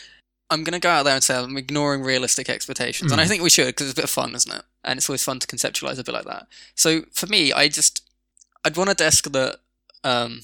I'm 0.51 0.63
gonna 0.65 0.81
go 0.81 0.91
out 0.91 1.05
there 1.05 1.15
and 1.15 1.25
say 1.25 1.37
I'm 1.37 1.57
ignoring 1.57 2.03
realistic 2.03 2.49
expectations, 2.51 3.11
and 3.13 3.21
I 3.21 3.25
Mhm. 3.25 3.29
think 3.29 3.43
we 3.43 3.51
should 3.51 3.67
because 3.67 3.87
it's 3.89 3.95
a 3.95 3.97
bit 3.97 4.05
of 4.05 4.11
fun, 4.11 4.35
isn't 4.35 4.53
it? 4.55 4.63
And 4.85 4.99
it's 4.99 5.09
always 5.09 5.25
fun 5.25 5.39
to 5.41 5.47
conceptualize 5.47 5.99
a 5.99 6.05
bit 6.05 6.15
like 6.15 6.27
that. 6.27 6.47
So 6.75 7.05
for 7.13 7.27
me, 7.27 7.53
I 7.53 7.69
just 7.69 8.03
I'd 8.65 8.77
want 8.77 8.91
a 8.91 8.95
desk 8.95 9.31
that, 9.33 9.61
um, 10.05 10.43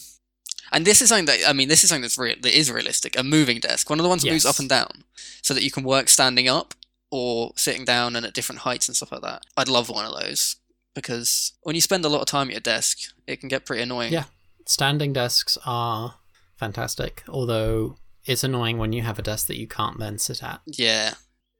and 0.73 0.87
this 0.87 1.01
is 1.03 1.09
something 1.09 1.27
that 1.27 1.49
I 1.49 1.53
mean, 1.53 1.69
this 1.69 1.83
is 1.85 1.91
something 1.91 2.03
that's 2.03 2.19
real, 2.19 2.37
that 2.41 2.59
is 2.59 2.71
realistic. 2.71 3.19
A 3.19 3.23
moving 3.23 3.61
desk, 3.61 3.91
one 3.91 3.99
of 3.99 4.03
the 4.03 4.09
ones 4.09 4.23
that 4.23 4.31
moves 4.31 4.47
up 4.47 4.59
and 4.59 4.69
down, 4.69 5.05
so 5.43 5.53
that 5.55 5.63
you 5.63 5.71
can 5.71 5.85
work 5.85 6.09
standing 6.09 6.49
up 6.49 6.75
or 7.11 7.53
sitting 7.57 7.85
down 7.85 8.15
and 8.17 8.25
at 8.25 8.33
different 8.35 8.61
heights 8.61 8.89
and 8.89 8.97
stuff 8.97 9.11
like 9.13 9.23
that. 9.23 9.43
I'd 9.57 9.69
love 9.69 9.89
one 9.89 10.07
of 10.07 10.19
those 10.21 10.57
because 10.95 11.53
when 11.63 11.75
you 11.75 11.81
spend 11.81 12.05
a 12.05 12.09
lot 12.09 12.21
of 12.21 12.27
time 12.27 12.49
at 12.49 12.53
your 12.55 12.61
desk, 12.61 12.99
it 13.27 13.41
can 13.41 13.49
get 13.49 13.67
pretty 13.67 13.83
annoying. 13.83 14.13
Yeah. 14.13 14.25
Standing 14.67 15.13
desks 15.13 15.59
are 15.67 16.17
fantastic, 16.61 17.25
although 17.29 17.97
it's 18.25 18.45
annoying 18.45 18.79
when 18.79 18.93
you 18.93 19.03
have 19.03 19.19
a 19.19 19.23
desk 19.23 19.47
that 19.49 19.59
you 19.59 19.67
can't 19.67 19.99
then 19.99 20.19
sit 20.19 20.43
at. 20.43 20.61
Yeah, 20.67 21.15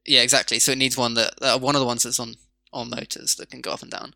yeah, 0.07 0.21
exactly. 0.23 0.59
So 0.61 0.73
it 0.73 0.79
needs 0.79 0.97
one 0.97 1.15
that 1.15 1.35
uh, 1.43 1.59
one 1.59 1.75
of 1.75 1.81
the 1.81 1.87
ones 1.87 2.05
that's 2.05 2.21
on 2.21 2.37
on 2.73 2.91
motors 2.91 3.35
that 3.37 3.51
can 3.51 3.61
go 3.61 3.73
up 3.73 3.83
and 3.83 3.91
down. 3.91 4.15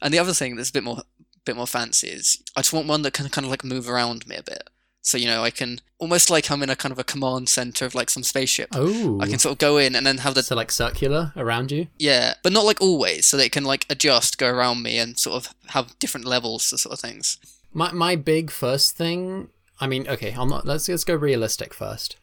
And 0.00 0.14
the 0.14 0.18
other 0.18 0.32
thing 0.32 0.56
that's 0.56 0.70
a 0.70 0.72
bit 0.72 0.84
more 0.84 1.02
bit 1.44 1.56
more 1.56 1.66
fancy 1.66 2.08
is 2.08 2.42
I 2.56 2.60
just 2.60 2.72
want 2.72 2.86
one 2.86 3.02
that 3.02 3.12
can 3.12 3.28
kind 3.28 3.44
of 3.44 3.50
like 3.50 3.64
move 3.64 3.88
around 3.88 4.26
me 4.26 4.36
a 4.36 4.42
bit. 4.42 4.70
So 5.02 5.16
you 5.18 5.26
know 5.26 5.42
I 5.42 5.50
can 5.50 5.80
almost 5.98 6.30
like 6.30 6.50
I'm 6.50 6.62
in 6.62 6.70
a 6.70 6.76
kind 6.76 6.92
of 6.92 6.98
a 6.98 7.04
command 7.04 7.48
center 7.48 7.84
of 7.86 7.94
like 7.94 8.10
some 8.10 8.22
spaceship. 8.22 8.68
Oh, 8.74 9.18
I 9.20 9.26
can 9.26 9.38
sort 9.38 9.52
of 9.52 9.58
go 9.58 9.76
in 9.78 9.96
and 9.96 10.06
then 10.06 10.18
have 10.18 10.34
the 10.34 10.42
so 10.42 10.54
like 10.54 10.70
circular 10.70 11.32
around 11.36 11.72
you. 11.72 11.88
yeah, 11.98 12.34
but 12.42 12.52
not 12.52 12.64
like 12.64 12.80
always. 12.80 13.26
So 13.26 13.36
that 13.36 13.46
it 13.46 13.52
can 13.52 13.64
like 13.64 13.86
adjust, 13.90 14.38
go 14.38 14.48
around 14.48 14.82
me, 14.82 14.98
and 14.98 15.18
sort 15.18 15.36
of 15.36 15.54
have 15.68 15.98
different 15.98 16.26
levels 16.26 16.70
to 16.70 16.78
sort 16.78 16.92
of 16.92 17.00
things. 17.00 17.38
My 17.72 17.92
my 17.92 18.16
big 18.16 18.50
first 18.50 18.96
thing. 18.96 19.48
I 19.80 19.86
mean, 19.86 20.06
okay, 20.08 20.34
I'm 20.36 20.48
not. 20.48 20.66
Let's 20.66 20.88
let's 20.88 21.04
go 21.04 21.14
realistic 21.14 21.72
first. 21.72 22.16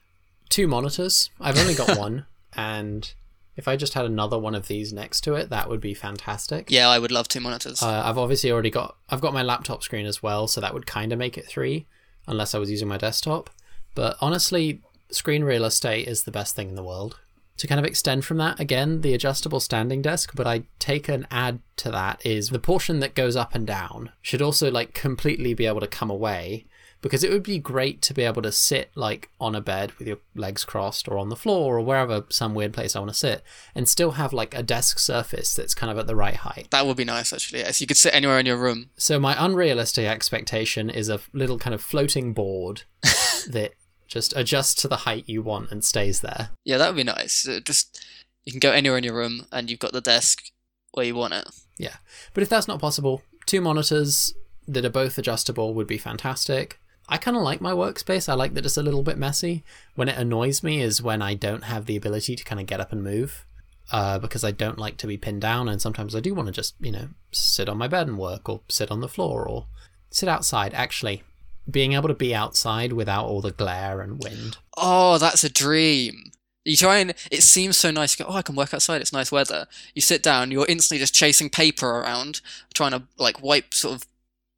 Two 0.50 0.68
monitors. 0.68 1.30
I've 1.42 1.58
only 1.58 1.74
got 1.74 1.98
one, 1.98 2.26
and 2.56 3.12
if 3.56 3.68
I 3.68 3.76
just 3.76 3.96
had 3.96 4.06
another 4.06 4.38
one 4.38 4.54
of 4.54 4.68
these 4.68 4.94
next 4.94 5.22
to 5.22 5.34
it, 5.34 5.50
that 5.50 5.68
would 5.68 5.82
be 5.82 5.96
fantastic. 5.96 6.70
Yeah, 6.70 6.88
I 6.88 7.00
would 7.00 7.12
love 7.12 7.28
two 7.28 7.40
monitors. 7.40 7.82
Uh, 7.82 8.04
I've 8.06 8.18
obviously 8.18 8.52
already 8.52 8.70
got. 8.70 8.96
I've 9.10 9.22
got 9.22 9.34
my 9.34 9.44
laptop 9.44 9.84
screen 9.84 10.06
as 10.06 10.22
well, 10.22 10.48
so 10.48 10.62
that 10.62 10.74
would 10.74 10.86
kind 10.86 11.12
of 11.12 11.20
make 11.20 11.38
it 11.38 11.48
three, 11.48 11.88
unless 12.28 12.54
I 12.54 12.60
was 12.60 12.70
using 12.70 12.88
my 12.88 12.98
desktop. 12.98 13.50
But 13.96 14.16
honestly, 14.22 14.84
screen 15.10 15.44
real 15.44 15.66
estate 15.66 16.08
is 16.08 16.24
the 16.24 16.32
best 16.32 16.56
thing 16.56 16.70
in 16.70 16.76
the 16.76 16.84
world. 16.84 17.18
To 17.58 17.66
kind 17.66 17.80
of 17.80 17.86
extend 17.86 18.24
from 18.24 18.38
that, 18.38 18.60
again, 18.60 19.02
the 19.02 19.16
adjustable 19.16 19.60
standing 19.60 20.04
desk, 20.04 20.34
but 20.36 20.46
I 20.46 20.66
take 20.78 21.10
an 21.10 21.26
add 21.32 21.60
to 21.78 21.90
that 21.90 22.24
is 22.24 22.50
the 22.50 22.60
portion 22.60 23.00
that 23.00 23.16
goes 23.16 23.36
up 23.36 23.56
and 23.56 23.66
down 23.66 24.12
should 24.22 24.44
also 24.44 24.70
like 24.70 24.94
completely 24.94 25.56
be 25.56 25.66
able 25.66 25.80
to 25.80 25.88
come 25.88 26.12
away 26.12 26.67
because 27.02 27.24
it 27.24 27.32
would 27.32 27.44
be 27.44 27.60
great 27.60 28.02
to 28.04 28.14
be 28.14 28.24
able 28.24 28.42
to 28.42 28.52
sit 28.52 28.92
like 28.96 29.30
on 29.40 29.56
a 29.56 29.62
bed 29.62 29.92
with 29.94 30.08
your 30.08 30.18
legs 30.36 30.66
crossed 30.66 31.08
or 31.08 31.18
on 31.18 31.30
the 31.30 31.36
floor 31.36 31.78
or 31.78 31.82
wherever 31.82 32.26
some 32.30 32.56
weird 32.56 32.74
place 32.74 32.96
I 32.96 33.00
want 33.00 33.12
to 33.12 33.18
sit 33.18 33.44
and 33.76 33.88
still 33.88 34.12
have 34.12 34.34
like 34.34 34.56
a 34.56 34.64
desk 34.64 35.00
surface 35.00 35.54
that's 35.54 35.76
kind 35.76 35.92
of 35.92 35.98
at 35.98 36.08
the 36.08 36.16
right 36.16 36.36
height. 36.36 36.68
That 36.72 36.86
would 36.86 36.98
be 36.98 37.06
nice, 37.06 37.32
actually. 37.34 37.60
Yes, 37.60 37.82
you 37.82 37.88
could 37.88 37.98
sit 37.98 38.16
anywhere 38.16 38.40
in 38.40 38.46
your 38.46 38.58
room. 38.58 38.90
So 38.98 39.20
my 39.20 39.36
unrealistic 39.38 40.06
expectation 40.08 40.90
is 40.90 41.10
a 41.10 41.20
little 41.34 41.60
kind 41.60 41.74
of 41.74 41.82
floating 41.82 42.34
board 42.34 42.84
that 43.50 43.74
just 44.08 44.36
adjusts 44.36 44.76
to 44.82 44.88
the 44.88 44.98
height 44.98 45.26
you 45.28 45.42
want 45.42 45.72
and 45.72 45.84
stays 45.84 46.22
there. 46.22 46.50
Yeah, 46.64 46.78
that 46.78 46.88
would 46.88 46.96
be 46.96 47.04
nice. 47.04 47.48
Uh, 47.48 47.60
Just 47.64 48.04
you 48.46 48.52
can 48.52 48.60
go 48.60 48.72
anywhere 48.72 48.98
in 48.98 49.04
your 49.04 49.16
room, 49.16 49.46
and 49.52 49.70
you've 49.70 49.80
got 49.80 49.92
the 49.92 50.02
desk 50.02 50.46
where 50.94 51.06
you 51.06 51.16
want 51.16 51.34
it. 51.34 51.50
Yeah. 51.78 51.98
But 52.34 52.44
if 52.44 52.50
that's 52.50 52.68
not 52.68 52.80
possible, 52.80 53.22
two 53.46 53.62
monitors 53.62 54.34
that 54.68 54.86
are 54.86 54.90
both 54.90 55.18
adjustable 55.18 55.74
would 55.74 55.88
be 55.88 55.98
fantastic. 55.98 56.80
I 57.10 57.18
kind 57.18 57.38
of 57.38 57.44
like 57.44 57.62
my 57.62 57.72
workspace. 57.72 58.28
I 58.28 58.34
like 58.34 58.54
that 58.54 58.66
it's 58.66 58.78
a 58.78 58.84
little 58.84 59.04
bit 59.04 59.18
messy. 59.18 59.64
When 59.96 60.10
it 60.10 60.18
annoys 60.18 60.64
me 60.64 60.82
is 60.82 61.02
when 61.02 61.22
I 61.22 61.34
don't 61.36 61.64
have 61.64 61.86
the 61.86 61.96
ability 61.96 62.36
to 62.36 62.44
kind 62.44 62.60
of 62.60 62.68
get 62.68 62.82
up 62.82 62.92
and 62.92 63.04
move. 63.04 63.46
Uh, 63.90 64.20
because 64.20 64.44
I 64.44 64.52
don't 64.52 64.78
like 64.78 64.98
to 64.98 65.08
be 65.08 65.16
pinned 65.16 65.40
down, 65.40 65.70
and 65.70 65.82
sometimes 65.82 66.14
I 66.14 66.20
do 66.20 66.34
want 66.34 66.48
to 66.48 66.52
just, 66.52 66.76
you 66.82 66.92
know, 66.92 67.08
sit 67.32 67.70
on 67.70 67.78
my 67.78 67.88
bed 67.88 68.08
and 68.08 68.18
work, 68.18 68.50
or 68.50 68.60
sit 68.68 68.92
on 68.92 69.00
the 69.00 69.08
floor, 69.08 69.48
or 69.48 69.68
sit 70.10 70.28
outside. 70.28 70.74
Actually, 70.74 71.24
being 71.72 71.94
able 71.94 72.10
to 72.10 72.14
be 72.14 72.36
outside 72.36 72.92
without 72.92 73.26
all 73.26 73.40
the 73.40 73.52
glare 73.52 74.02
and 74.02 74.22
wind. 74.22 74.58
Oh, 74.76 75.18
that's 75.18 75.46
a 75.46 75.50
dream. 75.50 76.32
You 76.66 76.76
try 76.76 76.98
and 76.98 77.12
it 77.32 77.44
seems 77.44 77.78
so 77.78 77.92
nice. 77.92 78.20
You 78.20 78.26
go, 78.26 78.32
oh, 78.32 78.36
I 78.36 78.42
can 78.42 78.56
work 78.56 78.74
outside. 78.74 79.00
It's 79.00 79.14
nice 79.14 79.32
weather. 79.32 79.68
You 79.96 80.02
sit 80.02 80.22
down. 80.22 80.52
You're 80.52 80.66
instantly 80.68 81.00
just 81.00 81.16
chasing 81.16 81.50
paper 81.50 81.90
around, 81.90 82.42
trying 82.74 82.92
to 82.92 83.04
like 83.18 83.42
wipe 83.42 83.74
sort 83.74 83.96
of 83.96 84.08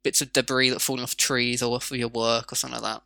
bits 0.02 0.20
of 0.20 0.32
debris 0.32 0.70
that 0.70 0.76
are 0.76 0.80
falling 0.80 1.02
off 1.02 1.16
trees 1.16 1.62
or 1.62 1.74
off 1.76 1.90
of 1.90 1.96
your 1.96 2.08
work 2.08 2.52
or 2.52 2.56
something 2.56 2.80
like 2.80 2.94
that. 2.94 3.02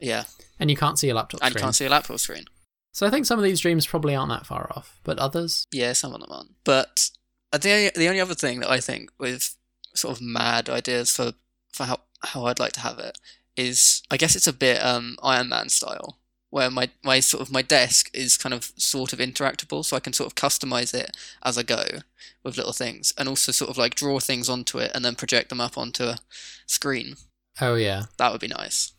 Yeah, 0.00 0.24
And 0.60 0.70
you 0.70 0.76
can't 0.76 0.98
see 0.98 1.08
your 1.08 1.16
laptop 1.16 1.40
and 1.42 1.54
you 1.54 1.60
can't 1.60 1.74
see 1.74 1.86
a 1.86 1.90
laptop 1.90 2.18
screen. 2.18 2.44
So 2.92 3.06
I 3.06 3.10
think 3.10 3.26
some 3.26 3.38
of 3.38 3.44
these 3.44 3.60
dreams 3.60 3.86
probably 3.86 4.14
aren't 4.14 4.30
that 4.30 4.46
far 4.46 4.70
off, 4.74 4.98
but 5.04 5.18
others, 5.18 5.66
Yeah, 5.72 5.92
some 5.92 6.14
of 6.14 6.20
them 6.20 6.30
aren't. 6.30 6.54
But 6.64 7.10
the 7.52 7.92
the 7.94 8.08
only 8.08 8.20
other 8.20 8.34
thing 8.34 8.60
that 8.60 8.70
I 8.70 8.80
think 8.80 9.10
with 9.18 9.56
sort 9.94 10.16
of 10.16 10.22
mad 10.22 10.68
ideas 10.68 11.10
for 11.10 11.32
for 11.72 11.84
how 11.84 12.00
how 12.22 12.46
I'd 12.46 12.58
like 12.58 12.72
to 12.72 12.80
have 12.80 12.98
it 12.98 13.18
is 13.56 14.02
I 14.10 14.16
guess 14.16 14.36
it's 14.36 14.46
a 14.46 14.52
bit 14.52 14.84
um 14.84 15.16
Iron 15.22 15.48
Man 15.48 15.68
style 15.68 16.17
where 16.50 16.70
my 16.70 16.88
my 17.04 17.20
sort 17.20 17.42
of 17.42 17.52
my 17.52 17.62
desk 17.62 18.10
is 18.14 18.36
kind 18.36 18.54
of 18.54 18.72
sort 18.76 19.12
of 19.12 19.18
interactable 19.18 19.84
so 19.84 19.96
I 19.96 20.00
can 20.00 20.12
sort 20.12 20.28
of 20.28 20.34
customize 20.34 20.94
it 20.94 21.16
as 21.42 21.58
I 21.58 21.62
go 21.62 21.84
with 22.42 22.56
little 22.56 22.72
things 22.72 23.12
and 23.18 23.28
also 23.28 23.52
sort 23.52 23.70
of 23.70 23.76
like 23.76 23.94
draw 23.94 24.18
things 24.18 24.48
onto 24.48 24.78
it 24.78 24.90
and 24.94 25.04
then 25.04 25.14
project 25.14 25.50
them 25.50 25.60
up 25.60 25.76
onto 25.76 26.04
a 26.04 26.18
screen. 26.66 27.16
oh 27.60 27.74
yeah, 27.74 28.04
That 28.16 28.32
would 28.32 28.40
be 28.40 28.48
nice. 28.48 28.92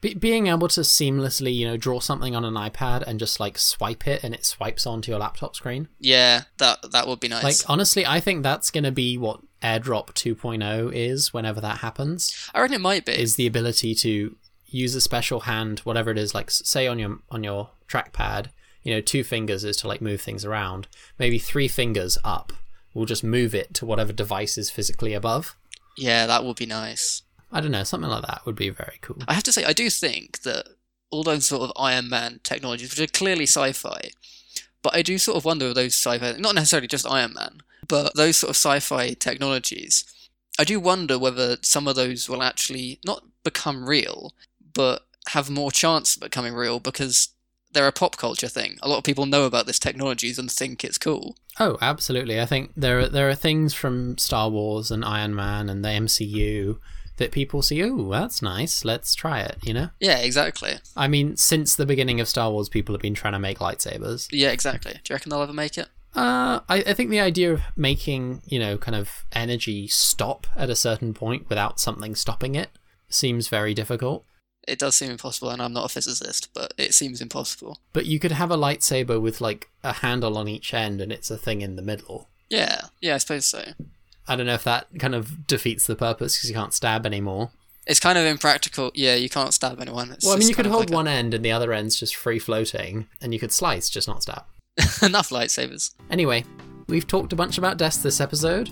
Be- 0.00 0.14
being 0.14 0.48
able 0.48 0.66
to 0.66 0.80
seamlessly, 0.80 1.54
you 1.54 1.64
know, 1.64 1.76
draw 1.76 2.00
something 2.00 2.34
on 2.34 2.44
an 2.44 2.54
iPad 2.54 3.02
and 3.06 3.20
just 3.20 3.38
like 3.38 3.56
swipe 3.56 4.06
it 4.08 4.24
and 4.24 4.34
it 4.34 4.44
swipes 4.44 4.84
onto 4.84 5.12
your 5.12 5.20
laptop 5.20 5.54
screen. 5.54 5.86
Yeah, 6.00 6.42
that 6.58 6.90
that 6.90 7.06
would 7.06 7.20
be 7.20 7.28
nice. 7.28 7.44
Like 7.44 7.70
honestly, 7.70 8.04
I 8.04 8.18
think 8.18 8.42
that's 8.42 8.72
going 8.72 8.82
to 8.82 8.90
be 8.90 9.16
what 9.16 9.40
AirDrop 9.62 10.08
2.0 10.14 10.92
is 10.92 11.32
whenever 11.32 11.60
that 11.60 11.78
happens. 11.78 12.34
I 12.52 12.60
reckon 12.60 12.74
it 12.74 12.80
might 12.80 13.04
be. 13.06 13.12
Is 13.12 13.36
the 13.36 13.46
ability 13.46 13.94
to 13.94 14.36
use 14.72 14.94
a 14.94 15.00
special 15.00 15.40
hand, 15.40 15.80
whatever 15.80 16.10
it 16.10 16.18
is, 16.18 16.34
like 16.34 16.50
say 16.50 16.86
on 16.86 16.98
your 16.98 17.18
on 17.30 17.44
your 17.44 17.70
trackpad, 17.88 18.46
you 18.82 18.92
know, 18.92 19.00
two 19.00 19.22
fingers 19.22 19.64
is 19.64 19.76
to 19.78 19.88
like 19.88 20.00
move 20.00 20.20
things 20.20 20.44
around. 20.44 20.88
Maybe 21.18 21.38
three 21.38 21.68
fingers 21.68 22.18
up 22.24 22.52
will 22.94 23.06
just 23.06 23.24
move 23.24 23.54
it 23.54 23.72
to 23.74 23.86
whatever 23.86 24.12
device 24.12 24.58
is 24.58 24.70
physically 24.70 25.14
above. 25.14 25.56
yeah, 25.96 26.26
that 26.26 26.44
would 26.44 26.56
be 26.56 26.66
nice. 26.66 27.22
I 27.50 27.60
don't 27.60 27.70
know, 27.70 27.84
something 27.84 28.10
like 28.10 28.26
that 28.26 28.42
would 28.46 28.56
be 28.56 28.70
very 28.70 28.98
cool. 29.02 29.18
I 29.28 29.34
have 29.34 29.42
to 29.44 29.52
say, 29.52 29.64
I 29.64 29.74
do 29.74 29.90
think 29.90 30.40
that 30.42 30.66
all 31.10 31.22
those 31.22 31.46
sort 31.46 31.62
of 31.62 31.72
Iron 31.76 32.08
Man 32.08 32.40
technologies, 32.42 32.90
which 32.90 33.08
are 33.08 33.12
clearly 33.12 33.44
sci-fi, 33.44 34.10
but 34.82 34.94
I 34.96 35.02
do 35.02 35.18
sort 35.18 35.36
of 35.36 35.44
wonder 35.44 35.66
if 35.66 35.74
those 35.74 35.94
sci-fi, 35.94 36.32
not 36.38 36.54
necessarily 36.54 36.88
just 36.88 37.06
Iron 37.06 37.34
Man, 37.34 37.60
but 37.86 38.16
those 38.16 38.38
sort 38.38 38.50
of 38.50 38.56
sci-fi 38.56 39.12
technologies, 39.12 40.04
I 40.58 40.64
do 40.64 40.80
wonder 40.80 41.18
whether 41.18 41.58
some 41.60 41.86
of 41.86 41.94
those 41.94 42.28
will 42.28 42.42
actually 42.42 42.98
not 43.04 43.24
become 43.44 43.86
real, 43.86 44.32
but 44.74 45.06
have 45.28 45.50
more 45.50 45.70
chance 45.70 46.16
of 46.16 46.22
becoming 46.22 46.54
real 46.54 46.80
because 46.80 47.28
they're 47.72 47.88
a 47.88 47.92
pop 47.92 48.16
culture 48.16 48.48
thing. 48.48 48.78
A 48.82 48.88
lot 48.88 48.98
of 48.98 49.04
people 49.04 49.26
know 49.26 49.44
about 49.44 49.66
this 49.66 49.78
technology 49.78 50.32
and 50.36 50.50
think 50.50 50.84
it's 50.84 50.98
cool. 50.98 51.36
Oh, 51.58 51.78
absolutely. 51.80 52.40
I 52.40 52.46
think 52.46 52.72
there 52.76 53.00
are, 53.00 53.08
there 53.08 53.28
are 53.28 53.34
things 53.34 53.74
from 53.74 54.18
Star 54.18 54.50
Wars 54.50 54.90
and 54.90 55.04
Iron 55.04 55.34
Man 55.34 55.68
and 55.68 55.84
the 55.84 55.88
MCU 55.88 56.78
that 57.16 57.32
people 57.32 57.62
see, 57.62 57.82
oh, 57.82 58.10
that's 58.10 58.42
nice. 58.42 58.84
Let's 58.84 59.14
try 59.14 59.40
it, 59.40 59.58
you 59.62 59.74
know? 59.74 59.90
Yeah, 60.00 60.18
exactly. 60.18 60.74
I 60.96 61.08
mean, 61.08 61.36
since 61.36 61.76
the 61.76 61.86
beginning 61.86 62.20
of 62.20 62.28
Star 62.28 62.50
Wars, 62.50 62.68
people 62.68 62.94
have 62.94 63.02
been 63.02 63.14
trying 63.14 63.34
to 63.34 63.38
make 63.38 63.58
lightsabers. 63.58 64.28
Yeah, 64.30 64.50
exactly. 64.50 64.92
Do 64.92 65.00
you 65.10 65.14
reckon 65.14 65.30
they'll 65.30 65.42
ever 65.42 65.52
make 65.52 65.78
it? 65.78 65.88
Uh, 66.14 66.60
I, 66.68 66.78
I 66.78 66.92
think 66.92 67.10
the 67.10 67.20
idea 67.20 67.52
of 67.52 67.62
making, 67.76 68.42
you 68.46 68.58
know, 68.58 68.76
kind 68.76 68.94
of 68.94 69.24
energy 69.32 69.88
stop 69.88 70.46
at 70.56 70.68
a 70.68 70.76
certain 70.76 71.14
point 71.14 71.48
without 71.48 71.80
something 71.80 72.14
stopping 72.14 72.54
it 72.54 72.70
seems 73.08 73.48
very 73.48 73.72
difficult. 73.72 74.24
It 74.68 74.78
does 74.78 74.94
seem 74.94 75.10
impossible, 75.10 75.50
and 75.50 75.60
I'm 75.60 75.72
not 75.72 75.86
a 75.86 75.88
physicist, 75.88 76.48
but 76.54 76.72
it 76.78 76.94
seems 76.94 77.20
impossible. 77.20 77.78
But 77.92 78.06
you 78.06 78.18
could 78.18 78.32
have 78.32 78.50
a 78.50 78.56
lightsaber 78.56 79.20
with, 79.20 79.40
like, 79.40 79.70
a 79.82 79.92
handle 79.92 80.38
on 80.38 80.48
each 80.48 80.72
end 80.72 81.00
and 81.00 81.10
it's 81.10 81.30
a 81.30 81.36
thing 81.36 81.62
in 81.62 81.76
the 81.76 81.82
middle. 81.82 82.28
Yeah, 82.48 82.82
yeah, 83.00 83.14
I 83.14 83.18
suppose 83.18 83.46
so. 83.46 83.64
I 84.28 84.36
don't 84.36 84.46
know 84.46 84.54
if 84.54 84.64
that 84.64 84.86
kind 84.98 85.14
of 85.14 85.46
defeats 85.46 85.86
the 85.86 85.96
purpose 85.96 86.36
because 86.36 86.48
you 86.48 86.54
can't 86.54 86.72
stab 86.74 87.04
anymore. 87.06 87.50
It's 87.86 87.98
kind 87.98 88.16
of 88.16 88.24
impractical. 88.24 88.92
Yeah, 88.94 89.16
you 89.16 89.28
can't 89.28 89.52
stab 89.52 89.80
anyone. 89.80 90.12
It's 90.12 90.24
Well, 90.24 90.36
I 90.36 90.38
mean, 90.38 90.48
you 90.48 90.54
could 90.54 90.66
hold 90.66 90.90
like 90.90 90.94
one 90.94 91.08
end 91.08 91.34
and 91.34 91.44
the 91.44 91.50
other 91.50 91.72
end's 91.72 91.98
just 91.98 92.14
free 92.14 92.38
floating, 92.38 93.08
and 93.20 93.34
you 93.34 93.40
could 93.40 93.52
slice, 93.52 93.90
just 93.90 94.06
not 94.06 94.22
stab. 94.22 94.44
enough 95.02 95.30
lightsabers. 95.30 95.94
Anyway, 96.10 96.44
we've 96.86 97.06
talked 97.06 97.32
a 97.32 97.36
bunch 97.36 97.58
about 97.58 97.78
desks 97.78 98.02
this 98.02 98.20
episode, 98.20 98.70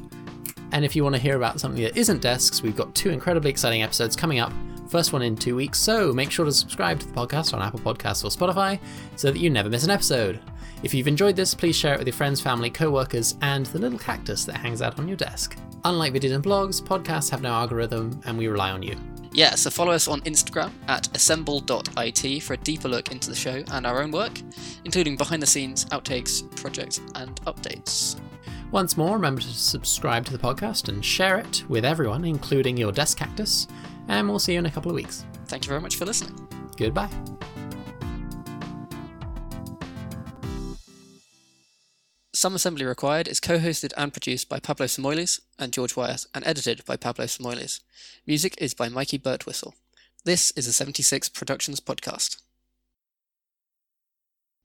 and 0.73 0.85
if 0.85 0.95
you 0.95 1.03
want 1.03 1.17
to 1.17 1.21
hear 1.21 1.37
about 1.37 1.59
something 1.59 1.83
that 1.83 1.97
isn't 1.97 2.23
desks, 2.23 2.63
we've 2.63 2.77
got 2.77 2.95
two 2.95 3.11
incredibly 3.11 3.51
exciting 3.51 3.83
episodes 3.83 4.15
coming 4.15 4.39
up. 4.39 4.53
First 4.91 5.13
one 5.13 5.23
in 5.23 5.37
two 5.37 5.55
weeks, 5.55 5.79
so 5.79 6.13
make 6.13 6.33
sure 6.33 6.45
to 6.45 6.51
subscribe 6.51 6.99
to 6.99 7.07
the 7.07 7.13
podcast 7.13 7.55
on 7.55 7.63
Apple 7.63 7.79
Podcasts 7.79 8.25
or 8.25 8.29
Spotify 8.29 8.81
so 9.15 9.31
that 9.31 9.39
you 9.39 9.49
never 9.49 9.69
miss 9.69 9.85
an 9.85 9.91
episode. 9.91 10.41
If 10.83 10.93
you've 10.93 11.07
enjoyed 11.07 11.37
this, 11.37 11.55
please 11.55 11.77
share 11.77 11.95
it 11.95 11.99
with 11.99 12.09
your 12.09 12.15
friends, 12.15 12.41
family, 12.41 12.71
co 12.71 12.91
workers, 12.91 13.37
and 13.41 13.67
the 13.67 13.79
little 13.79 14.01
cactus 14.01 14.45
that 14.47 14.57
hangs 14.57 14.83
out 14.83 14.99
on 14.99 15.07
your 15.07 15.17
desk. 15.17 15.57
Unlike 15.85 16.15
videos 16.15 16.35
and 16.35 16.43
blogs, 16.43 16.83
podcasts 16.83 17.31
have 17.31 17.41
no 17.41 17.53
algorithm, 17.53 18.21
and 18.27 18.37
we 18.37 18.49
rely 18.49 18.73
on 18.73 18.83
you. 18.83 18.97
Yeah, 19.31 19.55
so 19.55 19.71
follow 19.71 19.93
us 19.93 20.09
on 20.09 20.23
Instagram 20.23 20.73
at 20.89 21.15
assemble.it 21.15 22.43
for 22.43 22.55
a 22.55 22.57
deeper 22.57 22.89
look 22.89 23.13
into 23.13 23.31
the 23.31 23.37
show 23.37 23.63
and 23.71 23.87
our 23.87 24.03
own 24.03 24.11
work, 24.11 24.41
including 24.85 25.17
behind 25.17 25.41
the 25.41 25.47
scenes, 25.47 25.85
outtakes, 25.87 26.43
projects, 26.57 26.99
and 27.15 27.41
updates. 27.43 28.19
Once 28.73 28.97
more, 28.97 29.15
remember 29.15 29.41
to 29.41 29.49
subscribe 29.49 30.25
to 30.25 30.33
the 30.33 30.39
podcast 30.39 30.89
and 30.89 31.05
share 31.05 31.39
it 31.39 31.63
with 31.69 31.85
everyone, 31.85 32.25
including 32.25 32.77
your 32.77 32.91
desk 32.91 33.19
cactus, 33.19 33.69
and 34.11 34.29
we'll 34.29 34.41
see 34.41 34.55
you 34.55 34.59
in 34.59 34.67
a 34.67 34.71
couple 34.71 34.91
of 34.91 34.97
weeks. 34.97 35.25
Thank 35.47 35.65
you 35.65 35.69
very 35.69 35.81
much 35.81 35.97
for 35.97 36.05
listening. 36.05 36.37
Goodbye. 36.77 37.09
Some 42.35 42.55
Assembly 42.55 42.85
Required 42.85 43.29
is 43.29 43.39
co 43.39 43.59
hosted 43.59 43.93
and 43.97 44.13
produced 44.13 44.49
by 44.49 44.59
Pablo 44.59 44.87
Samoilis 44.87 45.41
and 45.59 45.73
George 45.73 45.95
Wyeth 45.95 46.27
and 46.35 46.45
edited 46.47 46.85
by 46.85 46.97
Pablo 46.97 47.27
Samoilis. 47.27 47.81
Music 48.27 48.55
is 48.59 48.75
by 48.75 48.89
Mikey 48.89 49.19
Birtwhistle. 49.19 49.75
This 50.25 50.51
is 50.53 50.67
a 50.67 50.73
76 50.73 51.29
Productions 51.29 51.81
podcast. 51.81 52.41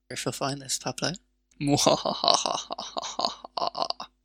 If 0.10 0.25
you'll 0.25 0.31
find 0.31 0.62
this, 0.62 0.79
Pablo. 0.79 1.12